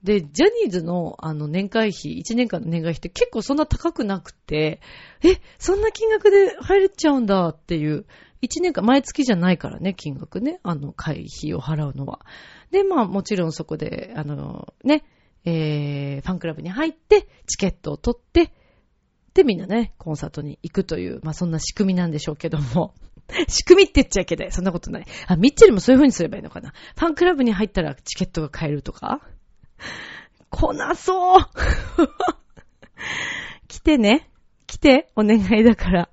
[0.03, 4.79] で、ジャニーズの、あの、年会費、1年間の年会費って結構そんな高くなくて、
[5.23, 8.05] え、そんな金額で入れちゃうんだっていう、
[8.43, 12.19] 1年間、毎月じゃないからね、金額ね、あの、会費を払うのは。
[12.69, 15.03] で、まあ、もちろんそこで、あの、ね、
[15.43, 18.51] えー、ファンクラブに入って、チケットを取って、
[19.35, 22.95] で、みんなね、コンサートに行くという、まあそんな仕組みなんでしょうけども。
[23.49, 24.51] 仕組みって言っちゃいけない。
[24.51, 25.05] そんなことない。
[25.27, 26.73] あ、ミッチェルもそういう風にすればいいのかな。
[26.97, 29.21] ファンクラブに入ったらチケットが買えるとか
[30.51, 31.41] 来なそう
[33.67, 34.29] 来てね。
[34.67, 35.11] 来て。
[35.17, 36.09] お願いだから。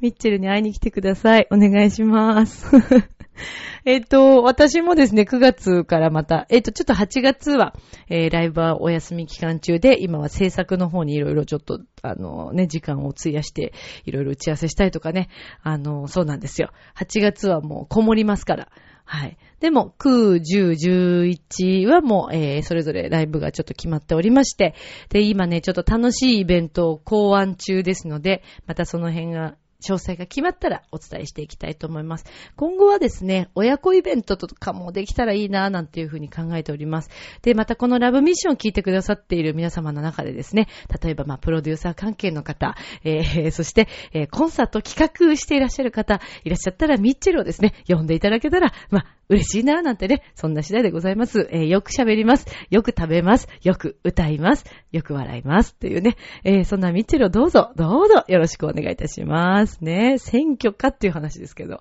[0.00, 1.48] ミッチェルに会いに来てください。
[1.50, 2.66] お願いします。
[3.84, 7.74] えっと、私もですね、9月からまた、えっと、ちょっと8月は、
[8.08, 13.72] えー、ライブはお休み期間中で、今は制作の方にいろいろちょっと、あのね、時間を費やして、
[14.04, 15.28] いろいろ打ち合わせしたいとかね、
[15.62, 16.70] あの、そうなんですよ。
[16.96, 18.68] 8月はもうこもりますから。
[19.04, 19.36] はい。
[19.60, 24.74] でも、9、10、11はもう、えー、それぞれライブがちょっと決まっておりまして、
[25.10, 32.24] で、今ね、ちょっと楽しいイベントを考案中ですので、またその辺が詳細が決まったらお伝えしていきたいと思います。
[32.56, 37.10] 今後はですね、親子イベントとかもできたらいいなぁなんていうふうに考えております。
[37.42, 40.68] で、またこのラブミッションを聞いてくださっている皆様の中でですね、
[41.02, 51.48] 例えばまあプロデューサー関係の方、えー、 そして、えー、コンサート企画していらっしゃる方、いらっしゃったらミッチェルをですね、呼んでいただけたら、まあ、嬉しいなぁ、なんてね、そんな次第でございます。
[51.50, 52.46] えーよく喋ります。
[52.70, 53.48] よく食べます。
[53.62, 54.64] よく歌います。
[54.90, 55.72] よく笑います。
[55.72, 59.82] っていうね、えーそんなミッチェルをどうぞ、どうぞよろしくお願いいたします。
[59.82, 61.80] ね、選挙かっていう話ですけど。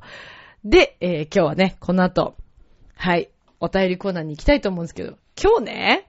[0.63, 2.35] で、えー今日はね、この後、
[2.95, 6.07] はい、お便りコーナーに行きたいと思うんですけど、今日ね、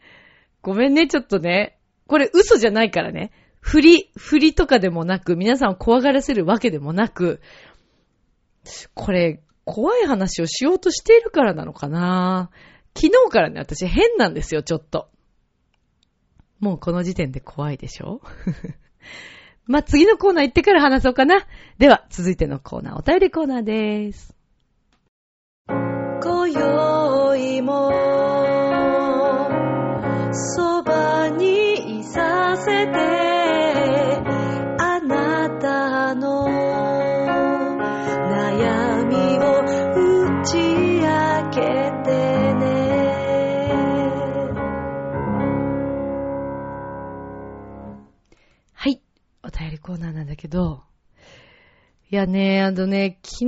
[0.60, 7.40] ごめんね、ちょっとね、これ嘘じゃないからね、振り、振りとかでもなく、皆さんを怖がらせるわけでもなく、
[8.94, 12.50] これ、怖い話をしようとしているからなのかな
[12.94, 15.08] 昨日からね、私変なんですよ、ちょっと。
[16.60, 18.20] もうこの時点で怖いでしょ
[19.66, 21.46] ま、次のコーナー行ってから話そうかな。
[21.78, 24.34] では、続いてのコーナー、お便りコーナーでーす。
[25.68, 27.90] 今宵も
[30.32, 30.81] そ
[49.82, 50.84] コーナーなんだけど、
[52.10, 53.46] いやね、あのね、昨日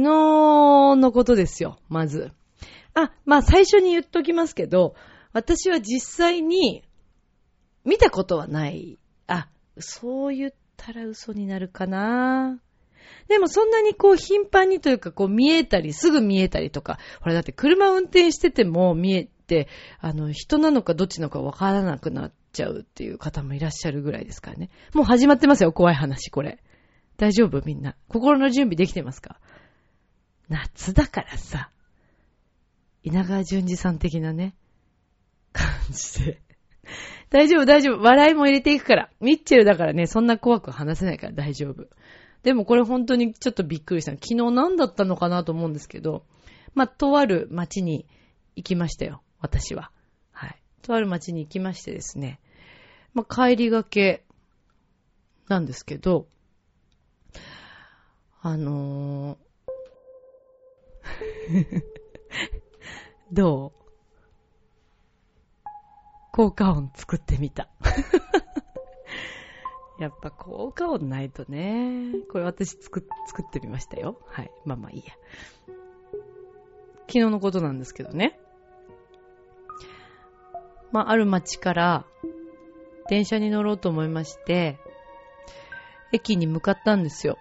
[0.96, 2.32] のことですよ、まず。
[2.94, 4.94] あ、まあ最初に言っときますけど、
[5.32, 6.82] 私は実際に
[7.84, 8.98] 見たことはない。
[9.26, 12.58] あ、そう言ったら嘘になるかな。
[13.28, 19.68] でもそんなにこう頻繁にというかこう見えたり、すぐ見えたりとか、ほらだって車運転してても見えて、
[20.00, 24.70] あの人なのかどっちなのかわからなくなってちゃうっていう方もいらっしゃるぐらいですからね。
[24.94, 26.62] もう始まってますよ、怖い話これ。
[27.16, 27.96] 大丈夫みんな。
[28.08, 29.38] 心の準備できてますか？
[30.48, 31.70] 夏だからさ、
[33.02, 34.54] 稲川淳二さん的なね、
[35.52, 36.40] 感じで。
[37.30, 38.02] 大丈夫、大丈夫。
[38.02, 39.10] 笑いも入れていくから。
[39.20, 41.88] ミッチェルだからね、そんな怖く話せないから大丈夫。
[42.42, 44.12] でもこれ本当にちょっとびっくりした。
[44.12, 46.26] 昨日何だったのかなと思うんですけど、
[46.74, 48.06] まあ、とある町に
[48.54, 49.22] 行きましたよ。
[49.40, 49.90] 私は。
[50.32, 50.60] はい。
[50.82, 52.40] とある町に行きましてですね。
[53.14, 54.24] まあ、帰りがけ
[55.48, 56.26] なんですけど、
[58.42, 61.82] あのー、
[63.32, 63.84] どう？
[66.32, 67.68] 効果音作ってみた。
[70.00, 72.12] やっぱ効果音ないとね。
[72.28, 74.20] これ私作作ってみましたよ。
[74.26, 74.50] はい。
[74.64, 75.14] まあまあいいや。
[77.02, 78.40] 昨日のことなんですけどね。
[80.90, 82.04] まあある町から
[83.08, 84.78] 電車に乗ろうと思いまして、
[86.12, 87.38] 駅に向かったんですよ。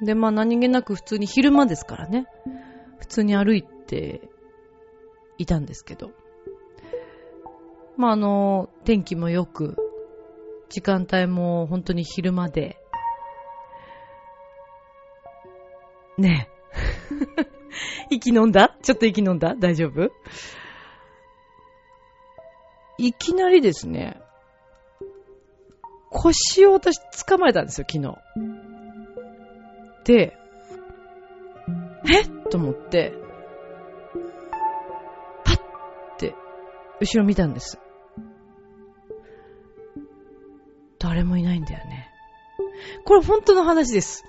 [0.00, 2.26] で、まあ何気なく普通に昼間ですからね。
[2.98, 4.28] 普通に歩いて
[5.38, 6.10] いたんですけど。
[7.96, 9.76] まああの、天気も良く、
[10.68, 12.78] 時間帯も本当に昼間で。
[16.18, 16.56] ねえ。
[18.10, 18.76] 息飲んだ？
[18.82, 19.54] ちょっと息飲んだ？
[19.54, 20.10] 大丈夫？
[22.98, 24.20] いきなりですね、
[26.22, 28.16] 腰を私掴まれたんですよ、昨日。
[30.04, 30.36] で、
[32.08, 32.24] え？
[32.50, 33.12] と思って、
[35.44, 35.58] パッ
[36.18, 36.34] て、
[37.00, 37.78] 後ろ見たんです。
[40.98, 42.08] 誰もいないんだよね。
[43.04, 44.24] これ本当の話です。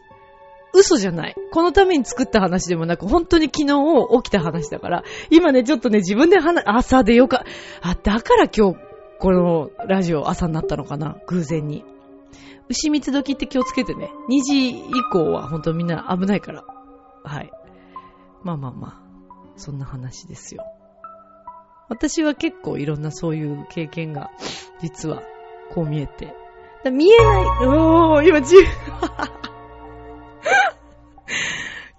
[0.73, 1.35] 嘘じゃない。
[1.51, 3.67] このために作った話でもなく、本当に昨日
[4.23, 7.45] 起きた話だから、今ね、ちょっとね、自分で話、朝でよか、
[7.81, 8.86] あ、だから今日、
[9.19, 11.17] このラジオ朝になったのかな？
[11.27, 11.83] 偶然に。
[12.69, 14.11] 牛蜜時って気をつけてね。
[14.29, 16.63] 2時以降は本当みんな危ないから。
[17.23, 17.51] はい。
[18.43, 19.01] まあまあまあ、
[19.55, 20.63] そんな話ですよ。
[21.89, 24.29] 私は結構いろんなそういう経験が、
[24.81, 25.23] 実は、
[25.73, 26.35] こう見えて。
[26.91, 28.65] 見えない、おー、今自分、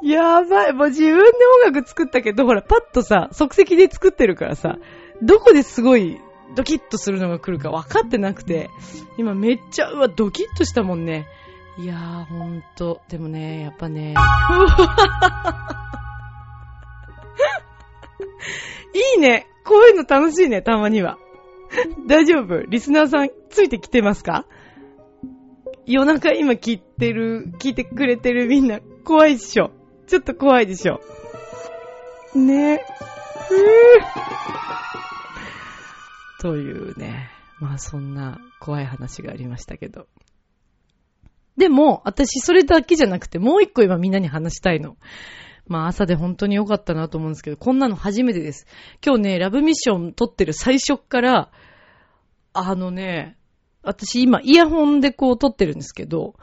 [0.09, 1.22] やばい、もう自分で
[1.66, 4.76] 音楽作ったけど、ほら、パッとさ、即席で作ってるからさ、
[5.22, 6.20] どこですごい
[6.54, 8.70] ドキッとするのが来るか分かってなくて、
[9.16, 11.26] 今めっちゃ、うわ、ドキッとしたもんね。
[11.78, 13.00] いやー、ほんと。
[13.08, 14.14] でもね、やっぱね、
[18.94, 19.46] いいね。
[19.64, 21.18] こういうの楽しいね、たまには。
[22.06, 22.62] 大丈夫？
[22.62, 24.46] リスナーさん、ついてきてますか？
[25.87, 29.70] 夜中今聞いてる、聞いてくれてるみんな、怖いっしょ。
[30.06, 31.00] ちょっと怖いでしょ。
[32.34, 32.82] ね
[33.49, 33.59] ふぅ。
[36.41, 37.30] というね。
[37.61, 40.07] まあそんな怖い話がありましたけど。
[41.57, 44.97] でも、私それだけじゃなくて、もう一個今みんなに話したいの。
[45.66, 48.66] まあ朝で本当に良かったなと思うんですけど、こんなの初めてです。
[49.05, 51.51] 今日ね、ラブミッション撮ってる最初から、
[52.53, 53.36] あのね、
[53.82, 56.34] 私今イヤホンでこう撮ってるんですけど、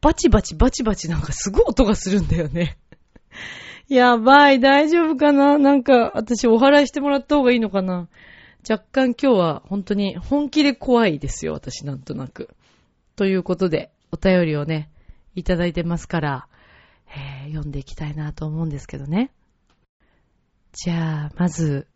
[0.00, 2.78] バチバチバチバチなんかすごい音がするんだよね。
[3.88, 5.58] やばい、大丈夫かな？
[5.58, 8.08] なんか、私お払いしてもらった方がいいのかな？
[8.68, 12.54] 若干今日は本当に本気で怖いですよ、私なんとなく。
[13.16, 14.90] ということで、お便りをね、
[15.34, 16.48] いただいてますから、
[17.08, 19.30] えー読んでいきたいなと思うんですけどね。
[20.72, 21.86] じゃあ、まず、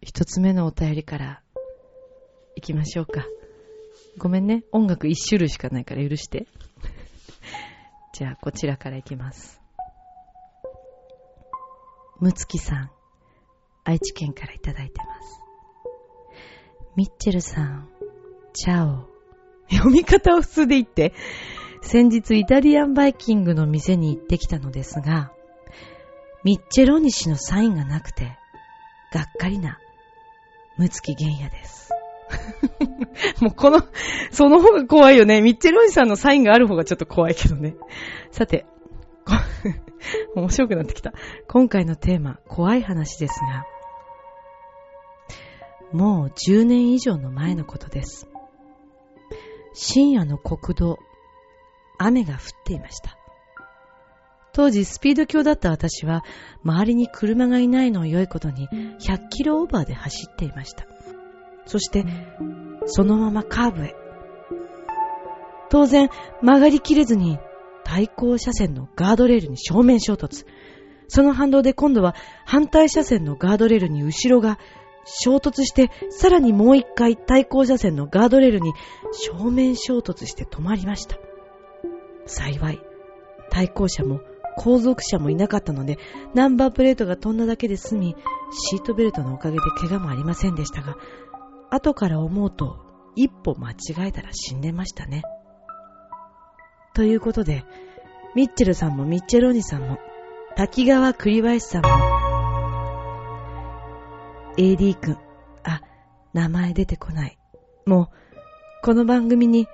[0.00, 1.42] 一つ目のお便りから、
[2.56, 3.24] 行きましょうか。
[4.18, 4.64] ごめんね。
[4.72, 6.46] 音楽一種類しかないから許して。
[8.14, 9.60] じゃあ、こちらから行きます。
[12.20, 12.90] むつきさん、
[13.84, 15.41] 愛知県からいただいてます。
[16.94, 17.88] ミッチェルさん、
[18.52, 19.08] チャオ。
[19.70, 21.14] 読み方を普通で言って。
[21.80, 25.32] 先日イタリアンバイキングの店に行ってきたのですが、
[26.44, 28.38] ミッチェロニ氏のサインがなくて、
[29.12, 29.78] がっかりな、
[30.76, 31.90] むつき玄也です。
[33.40, 33.80] もうこの、
[34.30, 35.40] その方が怖いよね。
[35.40, 37.74] ミッチェロニさんのサインがある方がちょっと怖いけどね。
[38.30, 38.66] さて、
[40.36, 41.12] 面白くなってきた。
[41.48, 43.66] 今回のテーマ、怖い話ですが、
[45.92, 48.28] もう10年以上の前のことです。
[49.74, 50.98] 深夜の国道、
[51.98, 53.16] 雨が降っていました。
[54.52, 56.24] 当時スピード強だった私は、
[56.62, 58.68] 周りに車がいないのを良いことに、
[59.00, 60.86] 100キロオーバーで走っていました。
[61.64, 62.04] そして、
[62.86, 63.94] そのままカーブへ。
[65.70, 66.10] 当然、
[66.42, 67.38] 曲がりきれずに、
[67.84, 70.46] 対向車線のガードレールに正面衝突。
[71.08, 72.14] その反動で今度は
[72.46, 74.58] 反対車線のガードレールに後ろが
[75.04, 78.72] 衝突して、さらにもう一回対向車線のガードレールに
[79.12, 81.16] 正面衝突して止まりました。
[82.26, 82.80] 幸い、
[83.50, 84.20] 対向車も
[84.56, 85.98] 後続車もいなかったので、
[86.34, 88.16] ナンバープレートが飛んだだけで済み、
[88.50, 90.96] シートベルトのおかげで怪我もありませんでしたが、
[91.70, 92.76] 後から思うと、
[93.14, 93.74] 一歩間違
[94.08, 95.22] えたら死んでましたね。
[96.94, 97.64] ということで、
[98.34, 99.98] ミッチェルさんもミッチェローニさんも、
[100.56, 101.88] 滝川栗林さんも、
[104.58, 105.16] AD 君、
[105.64, 105.80] あ、
[106.34, 107.38] 名前出てこない。
[107.86, 108.16] もう、
[108.82, 109.66] この番組に、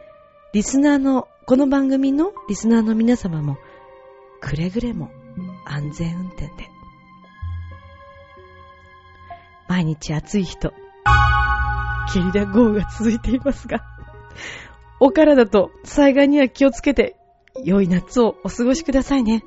[0.53, 3.59] リスナーの、この番組のリスナーの皆様も、
[4.41, 5.11] くれぐれも
[5.65, 6.53] 安全運転で。
[9.69, 10.73] 毎日暑い日と、
[12.15, 13.81] ゲリラ豪雨が続いていますが、
[15.01, 17.17] お体と災害には気をつけて、
[17.65, 19.43] 良い夏をお過ごしくださいね。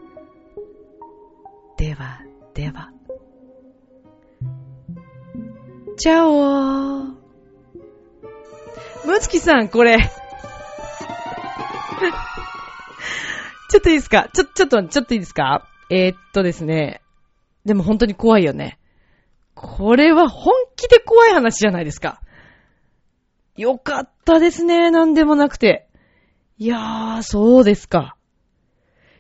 [1.78, 2.20] では、
[2.54, 2.92] では。
[6.04, 7.14] チャオー。
[9.06, 10.00] むつきさん、これ。
[13.70, 14.28] ちょっといいですか？
[14.34, 15.68] ちょ、ちょっと、ちょっといいですか？
[15.92, 17.02] えー、っとですね。
[17.66, 18.80] でも本当に怖いよね。
[19.54, 22.20] これは本気で怖い話じゃないですか。
[23.56, 24.90] よかったですね。
[24.90, 25.88] なんでもなくて。
[26.58, 28.16] いやー、そうですか。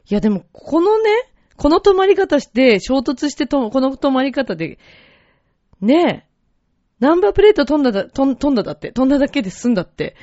[0.10, 1.12] いや、でも、このね、
[1.58, 4.80] この止まり方して、衝突してと、この止まり方で、
[5.80, 6.31] ねえ、
[7.02, 10.16] ナンバープレート飛んだだ、飛んだだって、飛んだだけで済んだって。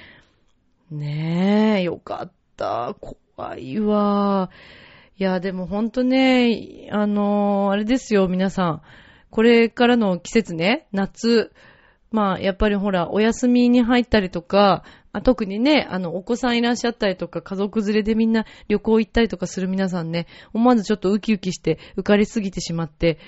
[0.91, 2.97] ねえ、よかった。
[3.37, 4.51] 怖いわ。
[5.19, 8.83] いや、でもほんとね、あのーあれですよ、皆さん。
[9.31, 11.53] これからの季節ね、夏、
[12.13, 14.85] まあ、やっぱりほら、お休みに入ったりとか、
[15.25, 23.19] 特にね、あの、お子さんいらっしゃったりとか、家族連れでみんな旅行行ったりとかする皆さんね、思わずちょっとウキウキして浮かれすぎてしまって、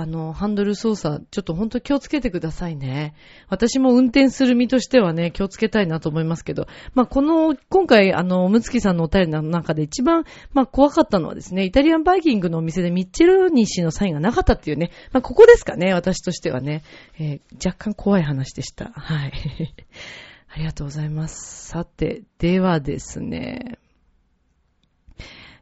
[0.00, 3.14] あの、ハンドル操作、ちょっとほんと気をつけてくださいね。
[3.48, 16.82] 私も運転する身としてはね、気をつけたいなと思いますけど、まあ、この、今回、あの、むつきさんのお便りの中で一番、まあ、怖かったのはですね、イタリアンバイキングのお店でミッチェルニ氏のサインがなかったっていうね、まあ、ここですかね、私としてはね、
[17.18, 18.90] えー若干怖い話でした。
[18.94, 19.32] はい。
[20.52, 21.68] ありがとうございます。
[21.68, 23.78] さて、ではですね、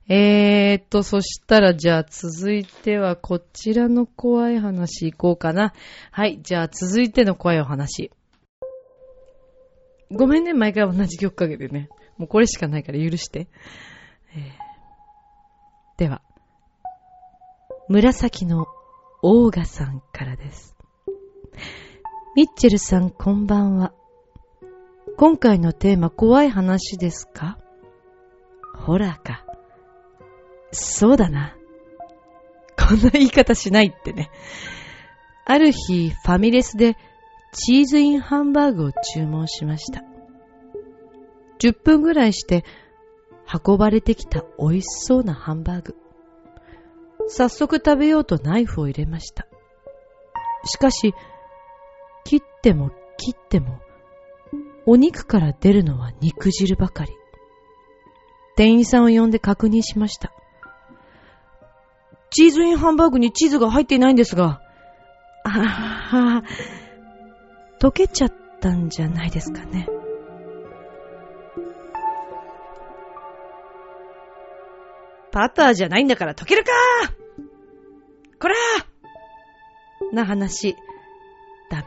[0.08, 5.74] えーっと、そしたら、じゃあ続いてはこちらの怖い話いこうかな。
[6.10, 8.10] はい、じゃあ続いての怖いお話。
[10.10, 11.90] ごめんね、毎回同じ曲かけてね。
[12.16, 13.48] もうこれしかないから許して。
[14.34, 14.68] えー
[15.98, 16.22] では、
[17.88, 18.68] 紫の
[19.20, 20.76] オーガさんからです。
[22.36, 23.92] ミッチェルさん、こんばんは。
[25.16, 27.58] 今回のテーマ、怖い話ですか？
[28.76, 29.44] ホラーか。
[30.72, 31.56] そうだな。
[32.78, 34.30] こんな言い方しないってね。
[35.44, 36.96] ある日、ファミレスで
[37.52, 40.02] チーズインハンバーグを注文しました。
[41.60, 42.64] 10分ぐらいして
[43.66, 45.96] 運ばれてきた美味しそうなハンバーグ。
[47.28, 49.46] 早速食べようとナイフを入れました。
[50.64, 51.14] しかし、
[52.24, 53.80] 切っても切っても、
[54.86, 57.12] お肉から出るのは肉汁ばかり。
[58.56, 60.32] 店員さんを呼んで確認しました。
[62.30, 64.60] チーズインハンバーグにチーズが入っていないんですが。
[65.44, 66.42] あは
[67.80, 69.88] 溶けちゃったんじゃないですかね。
[75.30, 76.70] パターじゃないんだから溶けるか
[78.40, 78.54] こら
[80.12, 80.76] な話、
[81.70, 81.84] ダ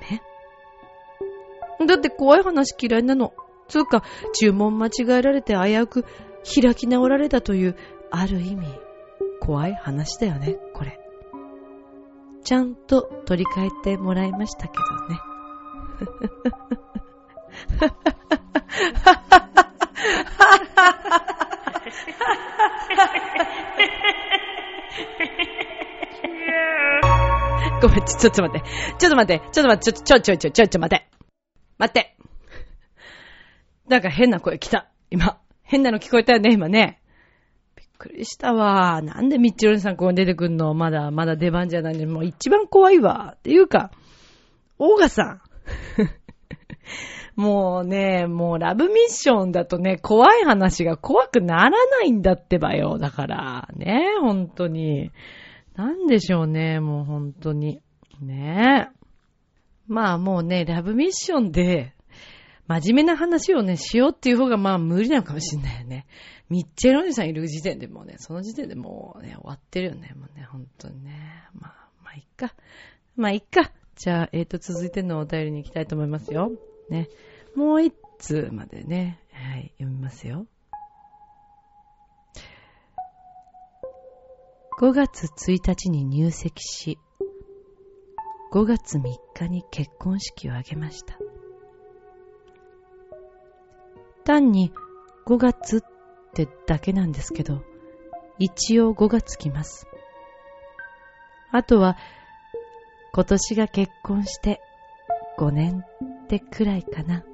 [1.80, 1.88] メ？
[1.88, 3.34] だって怖い話嫌いなの。
[3.68, 6.06] つうか、注文間違えられて危うく
[6.44, 7.78] 開き直られたという、
[8.12, 8.68] ある意味、
[9.42, 11.00] 怖い話だよね、これ。
[12.44, 15.20] ちゃんと取り替えてもらいましたけどね。
[27.82, 28.70] ごめん、ちょ、っと待って。
[29.00, 29.50] ちょっと待って。
[29.52, 30.00] ちょっと待って。
[30.00, 31.10] ちょ、ちょ、ちょ、ちょ、ちょ、ちょ、待って。
[31.80, 32.16] 待って。
[33.88, 34.88] なんか変な声来た。
[35.10, 35.40] 今。
[35.64, 37.01] 変なの聞こえたよね、今ね。
[38.10, 39.02] びっくりしたわ。
[39.02, 40.74] なんでミッチロンさんここに出てくんの？
[40.74, 43.34] まだ、まだ出番じゃないのに、もう一番怖いわ。
[43.38, 43.92] っていうか、
[44.80, 45.42] オーガさん。
[47.40, 52.98] もうね、もうラブミッションだとね、怖い話が怖くならないんだってばよ。
[52.98, 55.12] だから、ね、本当に。
[55.76, 57.82] なんでしょうね、もう本当に。
[58.22, 58.90] ね。
[59.88, 61.94] まあもうね、ラブミッションで、
[62.68, 66.06] 真面目な話をね、しようっていう方がまあ無理なのかもしんないよね。
[66.52, 71.46] ミッチェロニさんいる時点でもうね、その時点でもうね、終わってるよね、もうね、本当にね。
[71.54, 72.54] まあ、まあいっか。
[73.16, 73.72] まあいっか。
[73.96, 76.52] じゃあ、えっ、ー、と、続いてのお便りに行きたいと思いますよ。
[76.90, 77.08] ね。
[77.56, 80.46] もう一通までね、はい、読みますよ。
[84.78, 87.00] 5月1日に入籍し、
[88.52, 89.04] 5月3
[89.36, 91.18] 日に結婚式を挙げました。
[94.26, 94.74] 単に
[95.26, 95.82] 5月
[96.32, 97.62] ってだけなんですけど、
[98.40, 99.88] 一応5月来ます。
[101.52, 101.98] あとは、
[103.14, 104.62] 今年が結婚して
[105.38, 105.84] 5年
[106.24, 107.26] ってくらいかな。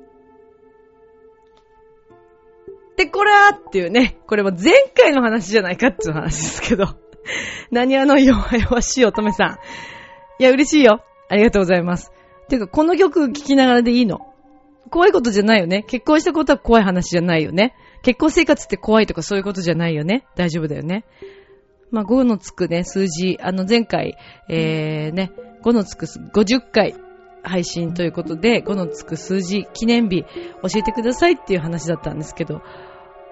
[2.98, 6.88] で、これはっていうね、これも前回の話じゃないかっていう話ですけど。
[7.72, 9.60] 何あの弱々しい乙女さん。
[10.40, 11.04] いや、嬉しいよ。
[11.30, 12.12] ありがとうございます。
[12.50, 14.34] てか、この曲聴きながらでいいの？
[14.90, 15.84] 怖いことじゃないよね。
[15.84, 17.76] 結婚したことは怖い話じゃないよね。
[18.08, 20.26] 結婚生活って怖いとかそういうことじゃないよね。
[20.38, 21.04] 大丈夫だよね。
[21.92, 24.16] まあ、5のつくね、数字、あの前回、
[24.48, 26.96] えー、ね、5のつく50回
[27.44, 32.62] 配信ということで、5のつく数字記念日教えてくださいっていう話だったんですけど、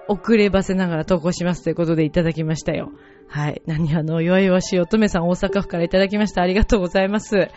[0.08, 2.92] 遅ればせながら投稿しますということでいただきましたよ。
[3.28, 3.62] はい。
[3.64, 6.42] 何あの、弱々しい乙女さん大阪府からいただきました。
[6.42, 7.48] ありがとうございます。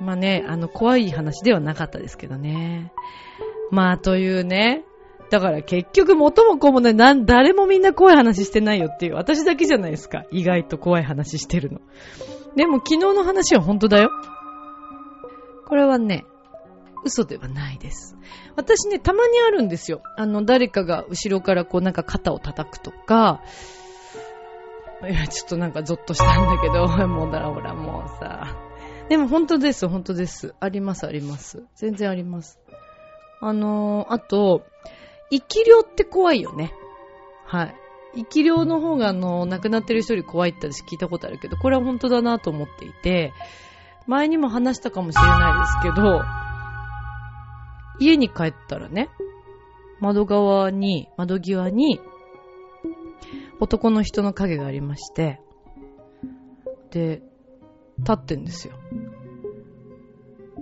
[0.00, 2.92] まあね、あの、怖い話ではなかったですけどね。
[3.70, 4.84] まあ、というね。
[5.30, 9.14] だから結局元も子もね、なん、誰もみんな怖い話してないよっていう。
[9.14, 10.24] 私だけじゃないですか。
[10.30, 11.80] 意外と怖い話してるの。
[12.56, 14.10] でも昨日の話は本当だよ。
[15.66, 16.24] これはね、
[17.04, 18.16] 嘘ではないです。
[18.56, 20.02] 私ね、たまにあるんですよ。
[20.16, 23.42] あの、誰かが後ろからこうなんか肩を叩くとか、
[25.08, 28.56] いや、ちょっとなんかゾッとしたんだけど、 もうだらほら、もうさ。
[29.08, 30.54] でも本当です、本当です。
[30.58, 31.64] あります、あります。
[31.76, 32.58] 全然あります。
[33.40, 34.66] あのー、あと、
[35.30, 36.72] 生き量って怖いよね。
[37.44, 37.74] はい。
[38.14, 43.32] 生き量の方があの、亡くなってる人より怖いって私聞いたことあるけど、これは本当だなと思っていて、
[44.06, 46.22] 前にも話したかもしれないですけど、
[48.00, 49.10] 家に帰ったらね、
[50.00, 52.00] 窓側に、窓際に、
[53.60, 55.40] 男の人の影がありまして、
[56.90, 57.22] で、
[57.98, 58.74] 立ってんですよ。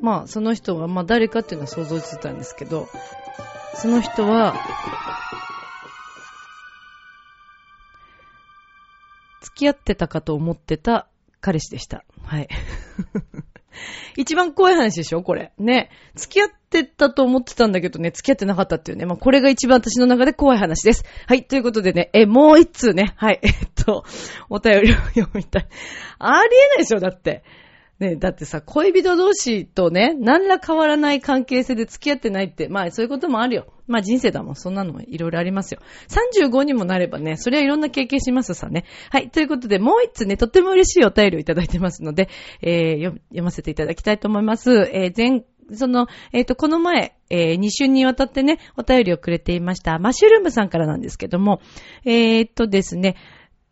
[0.00, 2.88] まあ、その人が、まあ誰かっていうのは想像してたんですけど、
[3.78, 4.54] その人は、
[9.42, 11.08] 付き合ってたかと思ってた
[11.40, 12.04] 彼氏でした。
[12.24, 12.48] はい。
[14.16, 15.52] 一番怖い話でしょこれ。
[15.58, 15.90] ね。
[16.14, 19.04] 付き合ってたと思ってたんだけどね、付き合ってなかったっていうね。
[19.04, 21.04] まあ、これが一番私の中で怖い話です。
[21.26, 21.44] はい。
[21.44, 23.12] ということでね、え、もう一通ね。
[23.16, 23.40] はい。
[23.42, 24.04] えっと、
[24.48, 25.68] お便りを読みたい。
[26.18, 27.44] ありえないでしょだって。
[27.98, 33.72] ね、だってさ、恋人同士とね、何ら変わらない関係性で付き合ってないって、まあそういうこともあるよ。
[33.86, 35.80] まあ人生だもん、そんなのもいろいろありますよ。
[36.08, 38.84] 35にもなればね、そりゃいろんな経験しますさね。
[39.10, 42.28] はい、ということで、もう一つね、とっても嬉しいお便りをいただいてますので、
[42.60, 44.72] えー、読ませていただきたいと思います。
[44.92, 51.60] えー、前、その、えっ、ー、と、この前、えー、2週にわたってね、お便りをくれていました、マッシュルームさんからなんですけども、
[52.04, 53.16] えー、っとですね、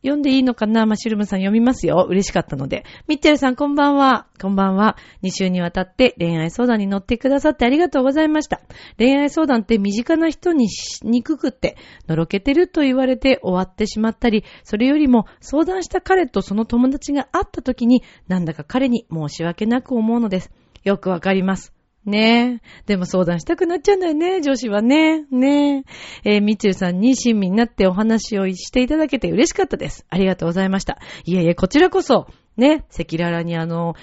[0.05, 0.85] 読んでいいのかな？
[0.85, 2.07] マッシュルームさん読みますよ。
[2.07, 2.85] 嬉しかったので。
[3.09, 4.27] ミッチェルさんこんばんは。
[4.39, 4.99] こんばんは。
[5.23, 8.61] 2週にわたって恋愛相談に乗ってくださってありがとうございました。
[8.99, 11.77] 恋愛相談って身近な人にしにくくって、
[12.07, 20.51] のろけてると言われて終わってしまったり、それよりも相談した彼とその友達が会った時に、なんだか彼に申し訳なく思うのです。
[20.85, 21.74] よくわかります。
[22.07, 22.83] ねえ。
[22.87, 25.25] でも相談したくなっちゃうんだよね、女子はね。
[25.31, 25.85] ね
[26.25, 26.35] え。
[26.35, 30.05] えー、みちるさんに親身になってお話をしていただけて嬉しかったです。
[30.11, 30.99] ありがとうございました。
[31.25, 32.27] いえいえ、こちらこそ、
[32.57, 33.95] ね、赤裸々にあの、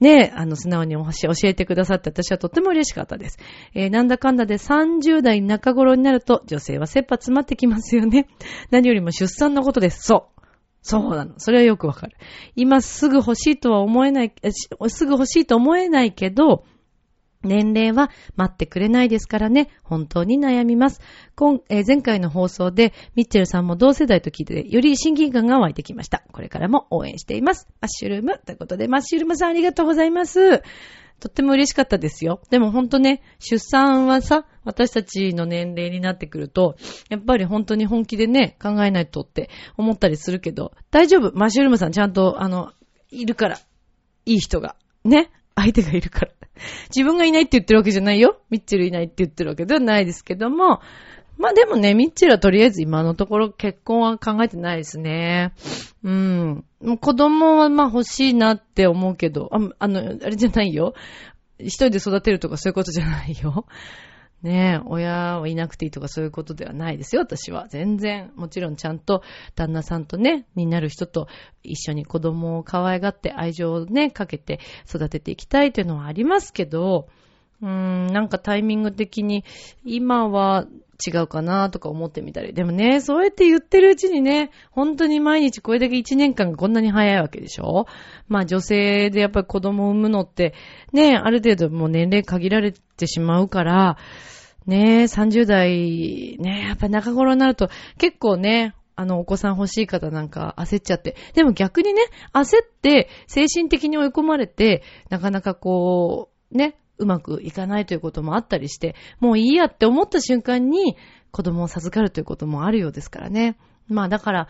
[0.00, 3.38] ね、あの、素直にお話教えてくださって私はとっても嬉しかったです。
[3.74, 8.28] えー、なんだかんだで30代中頃になると女性は切羽詰まってきますよね。
[8.70, 10.02] 何よりも出産のことです。
[10.02, 10.40] そう。
[10.82, 11.34] そうなの。
[11.38, 12.16] それはよくわかる。
[12.54, 14.32] 今すぐ欲しいとは思えない、
[14.88, 16.64] すぐ欲しいと思えないけど、
[17.42, 21.00] 年齢は待ってくれないですからね、本当に悩みます。
[21.36, 26.24] 今えー、前回の放送で、ミッチェルさんも同世代と聞いて、より親近感が湧いてきました。
[26.32, 27.68] これからも応援しています。
[27.80, 30.62] マッシュルームということで、マッシュルームさんありがとうございます。
[31.20, 32.40] とっても嬉しかったですよ。
[32.50, 36.76] でもほんとね、出産はさ、私たちの年齢になってくると、
[37.08, 41.36] やっぱり本当に本気でね、考えないとって思ったりするけど、大丈夫。
[41.36, 42.72] マッシュルームさんちゃんと、あの、
[43.10, 43.58] いるから。
[44.26, 44.76] いい人が。
[45.04, 45.30] ね。
[45.60, 46.32] 相手がいるから。
[46.94, 48.40] 自分がいないって言ってるわけじゃないよ。
[48.50, 50.80] ミッチェルいないって言ってるわけではないですけども、
[51.38, 55.52] まあでもね、ミッチェルはとりあえず今のところ結婚は考えてないですね。
[56.02, 56.64] うん。
[57.00, 60.94] 子供はまあ欲しいなって思うけど、ああの、あれじゃないよ。
[61.58, 63.66] 一人で育てるとかそういうことじゃないよ。
[64.42, 67.66] ねえ、親はいなくていいとかそういうことではないですよ、私は。
[67.68, 69.22] 全然、もちろんちゃんと
[69.56, 71.26] 旦那さんとね、になる人と
[71.64, 77.08] 一緒に子供を可愛がって愛情をね、かけて育てていきたいというのはありますけど、
[77.62, 79.44] うーん、なんかタイミング的に
[79.84, 80.66] 今は
[81.06, 82.52] 違うかなとか思ってみたり。
[82.52, 87.86] でもね、そうやって言ってるうちにね、本当に毎日これだけ1年間がこんなに早いわけでしょ
[88.26, 90.54] まあ女性でやっぱり子供を産むのって、
[90.92, 93.96] ね、ある程度もう年齢限られてしまうから、
[94.66, 101.14] ね、30代、ね、やっぱ中頃になると結構ね、あの、お子さん欲しい方なんか焦っちゃって。
[101.34, 110.96] でも逆にね、焦って精神的に追い込まれて、なかなかこう、ね、うまくいかないということもあったりして、もういいやって思った瞬間に
[111.30, 113.56] 子供を授かるということもあるようですからね。
[113.88, 114.48] まあだから、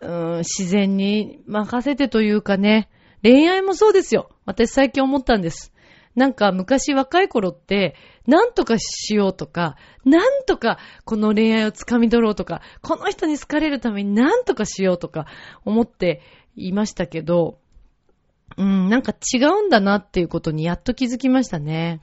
[0.00, 2.88] うん、自然に任せてというかね、
[3.22, 4.30] 恋愛もそうですよ。
[4.44, 5.72] 私最近思ったんです。
[6.14, 7.94] なんか昔若い頃って、
[8.26, 15.26] なんとかしようとか、なんとかこの恋愛をつかみ取ろうとか、この人に好かれるためになんとかしようとか
[15.64, 16.22] 思って
[16.56, 17.58] いましたけど、
[18.56, 22.00] うん、なんか違うんだなっていうことにやっと気づきましたね。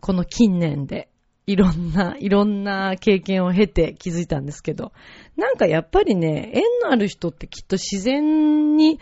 [0.00, 1.08] この近年で。
[1.46, 4.92] いろんな、いろんな経験を経て気づいたんですけど、
[5.36, 8.98] なんかやっぱりね、縁のある人ってきっと自然に引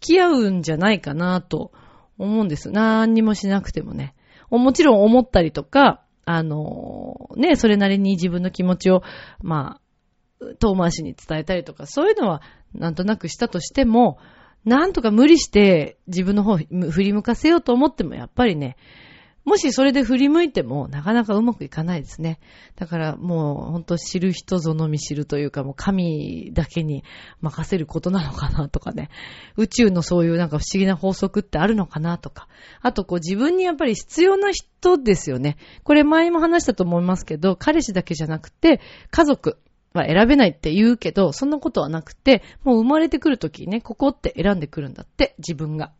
[0.00, 1.72] き合うんじゃないかなと
[2.16, 2.70] 思うんです。
[2.70, 4.14] 何にもしなくてもね。
[4.50, 9.02] もちろん思ったりとか、あの、ね、それなりに自分の気持ちを、
[9.42, 9.80] ま
[10.40, 12.40] あ、遠回しに伝えたりとか、そういうのは
[12.74, 14.18] なんとなくしたとしても、
[14.64, 18.76] なんとか無理して自分の方振り向かせようと思ってもやっぱりね、
[19.44, 22.38] もしそれで振り向いてもなかなかうまくいかないですね。
[22.76, 27.04] だからもうほんと知る人ぞのみ知るというかもう神だけに
[27.40, 29.08] 任せることなのかなとかね。
[29.56, 32.48] 宇宙のそういうなんか不思議な法則ってあるのかなとか。
[32.82, 35.56] あとこう自分にやっぱり必要な人ですよね。
[35.84, 38.80] これ前も話したと思いますけど、彼氏だけじゃなくて
[39.10, 39.58] 家族。
[39.92, 45.92] は選べないって言うけど、そんなことはなくて、もう生まれてくるときにね、ここって選んでくるんだって、自分が。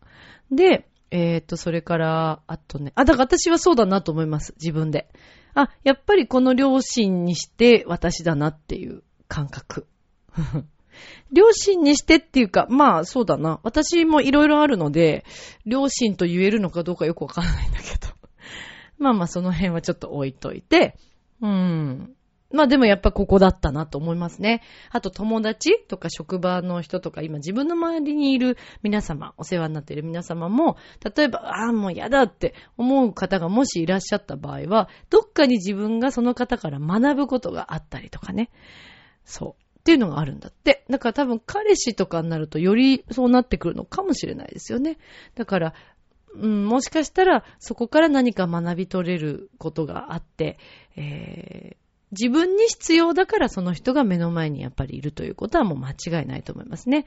[0.51, 5.09] で、えっ、ー、と、それから、あとね、あ、だから私はそうだなと思います、自分で。
[5.55, 9.87] あ、やっぱりこの両親にして私だなっていう感覚。
[11.33, 13.61] 両親にしてっていうか、まあそうだな。
[13.63, 15.25] 私もいろいろあるので、
[15.67, 18.09] 両親と言えるのかどうかよくわからないんだけど。
[18.99, 20.97] まあまあその辺はちょっと置いといて、
[21.41, 22.15] うん。
[22.53, 24.63] まあでもやっぱここだったなと思いますね。
[24.91, 30.77] あと友達とか職場の人とか今自分の周りにいる皆様、お世話になっている皆様も、
[31.17, 38.51] 例えば、ああ、もう嫌だって思う方がもしいらっしゃった場合は、どっかに自分がその方から学ぶことがあったりとかね。
[39.25, 39.63] そう。
[39.81, 40.85] っていうのがあるんだって。
[40.91, 44.99] だから多分彼氏とかになるとよりそうなってくるのかもしれないですよね。
[45.37, 45.75] だから、
[46.35, 50.59] うん、もしかしたらそこから何か学び取れることがあって、
[50.97, 57.07] えー自分に必要だからその人が目の前にやっぱりいるということはもう間違いないと思いますね。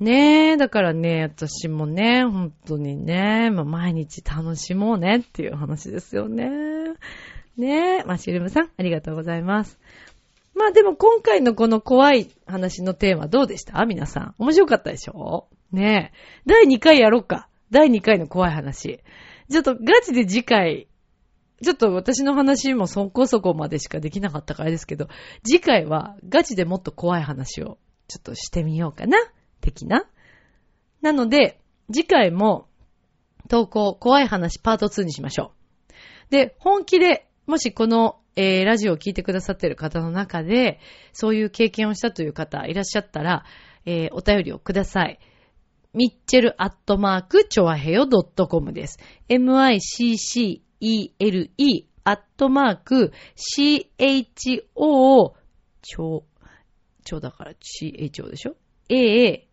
[0.00, 6.48] ねえ、だからね、私もね、本当にね、まあ、毎日楽しもうねっていう話ですよね。
[7.56, 9.78] ねえ、マシルムさん、ありがとうございます。
[10.56, 13.84] まあでも今回のこの怖い話のテーマどうでした？
[13.86, 14.34] 皆さん。
[14.38, 15.48] 面白かったでしょ？
[15.72, 16.16] ねえ。
[16.46, 17.48] 第2回やろうか。
[17.70, 19.00] 第2回の怖い話。
[19.50, 20.86] ちょっとガチで次回、
[21.62, 25.08] ちょっと私の話もそこそこまでしかできなかったからですけど、
[25.44, 27.78] 次回はガチでもっと怖い話を
[28.08, 29.18] ちょっとしてみようかな。
[29.60, 30.06] 的な。
[31.00, 31.60] なので、
[31.92, 32.66] 次回も
[33.48, 35.52] 投稿怖い話パート2にしましょ
[36.30, 36.32] う。
[36.32, 40.80] で、本気で、もしこの、えー、ラジオを聞いてくださってる方の中で、
[41.12, 43.44] そういう経験をしたという方いらっしゃったら、
[43.86, 45.18] えー、お便りをください。
[45.92, 48.98] ミッチェルアットマーク、チョアヘヨ .com です。
[50.84, 55.34] E-L-E アットマーク、c-h-o
[55.80, 56.24] ちょ、
[57.02, 58.54] ちょだから c-h-o でしょ
[58.90, 59.48] ?a,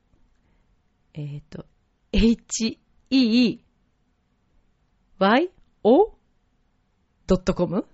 [1.14, 1.66] えっ、と、
[2.12, 3.64] h-e,
[5.20, 5.50] y,
[5.84, 6.14] o,
[7.28, 7.86] ドットコム？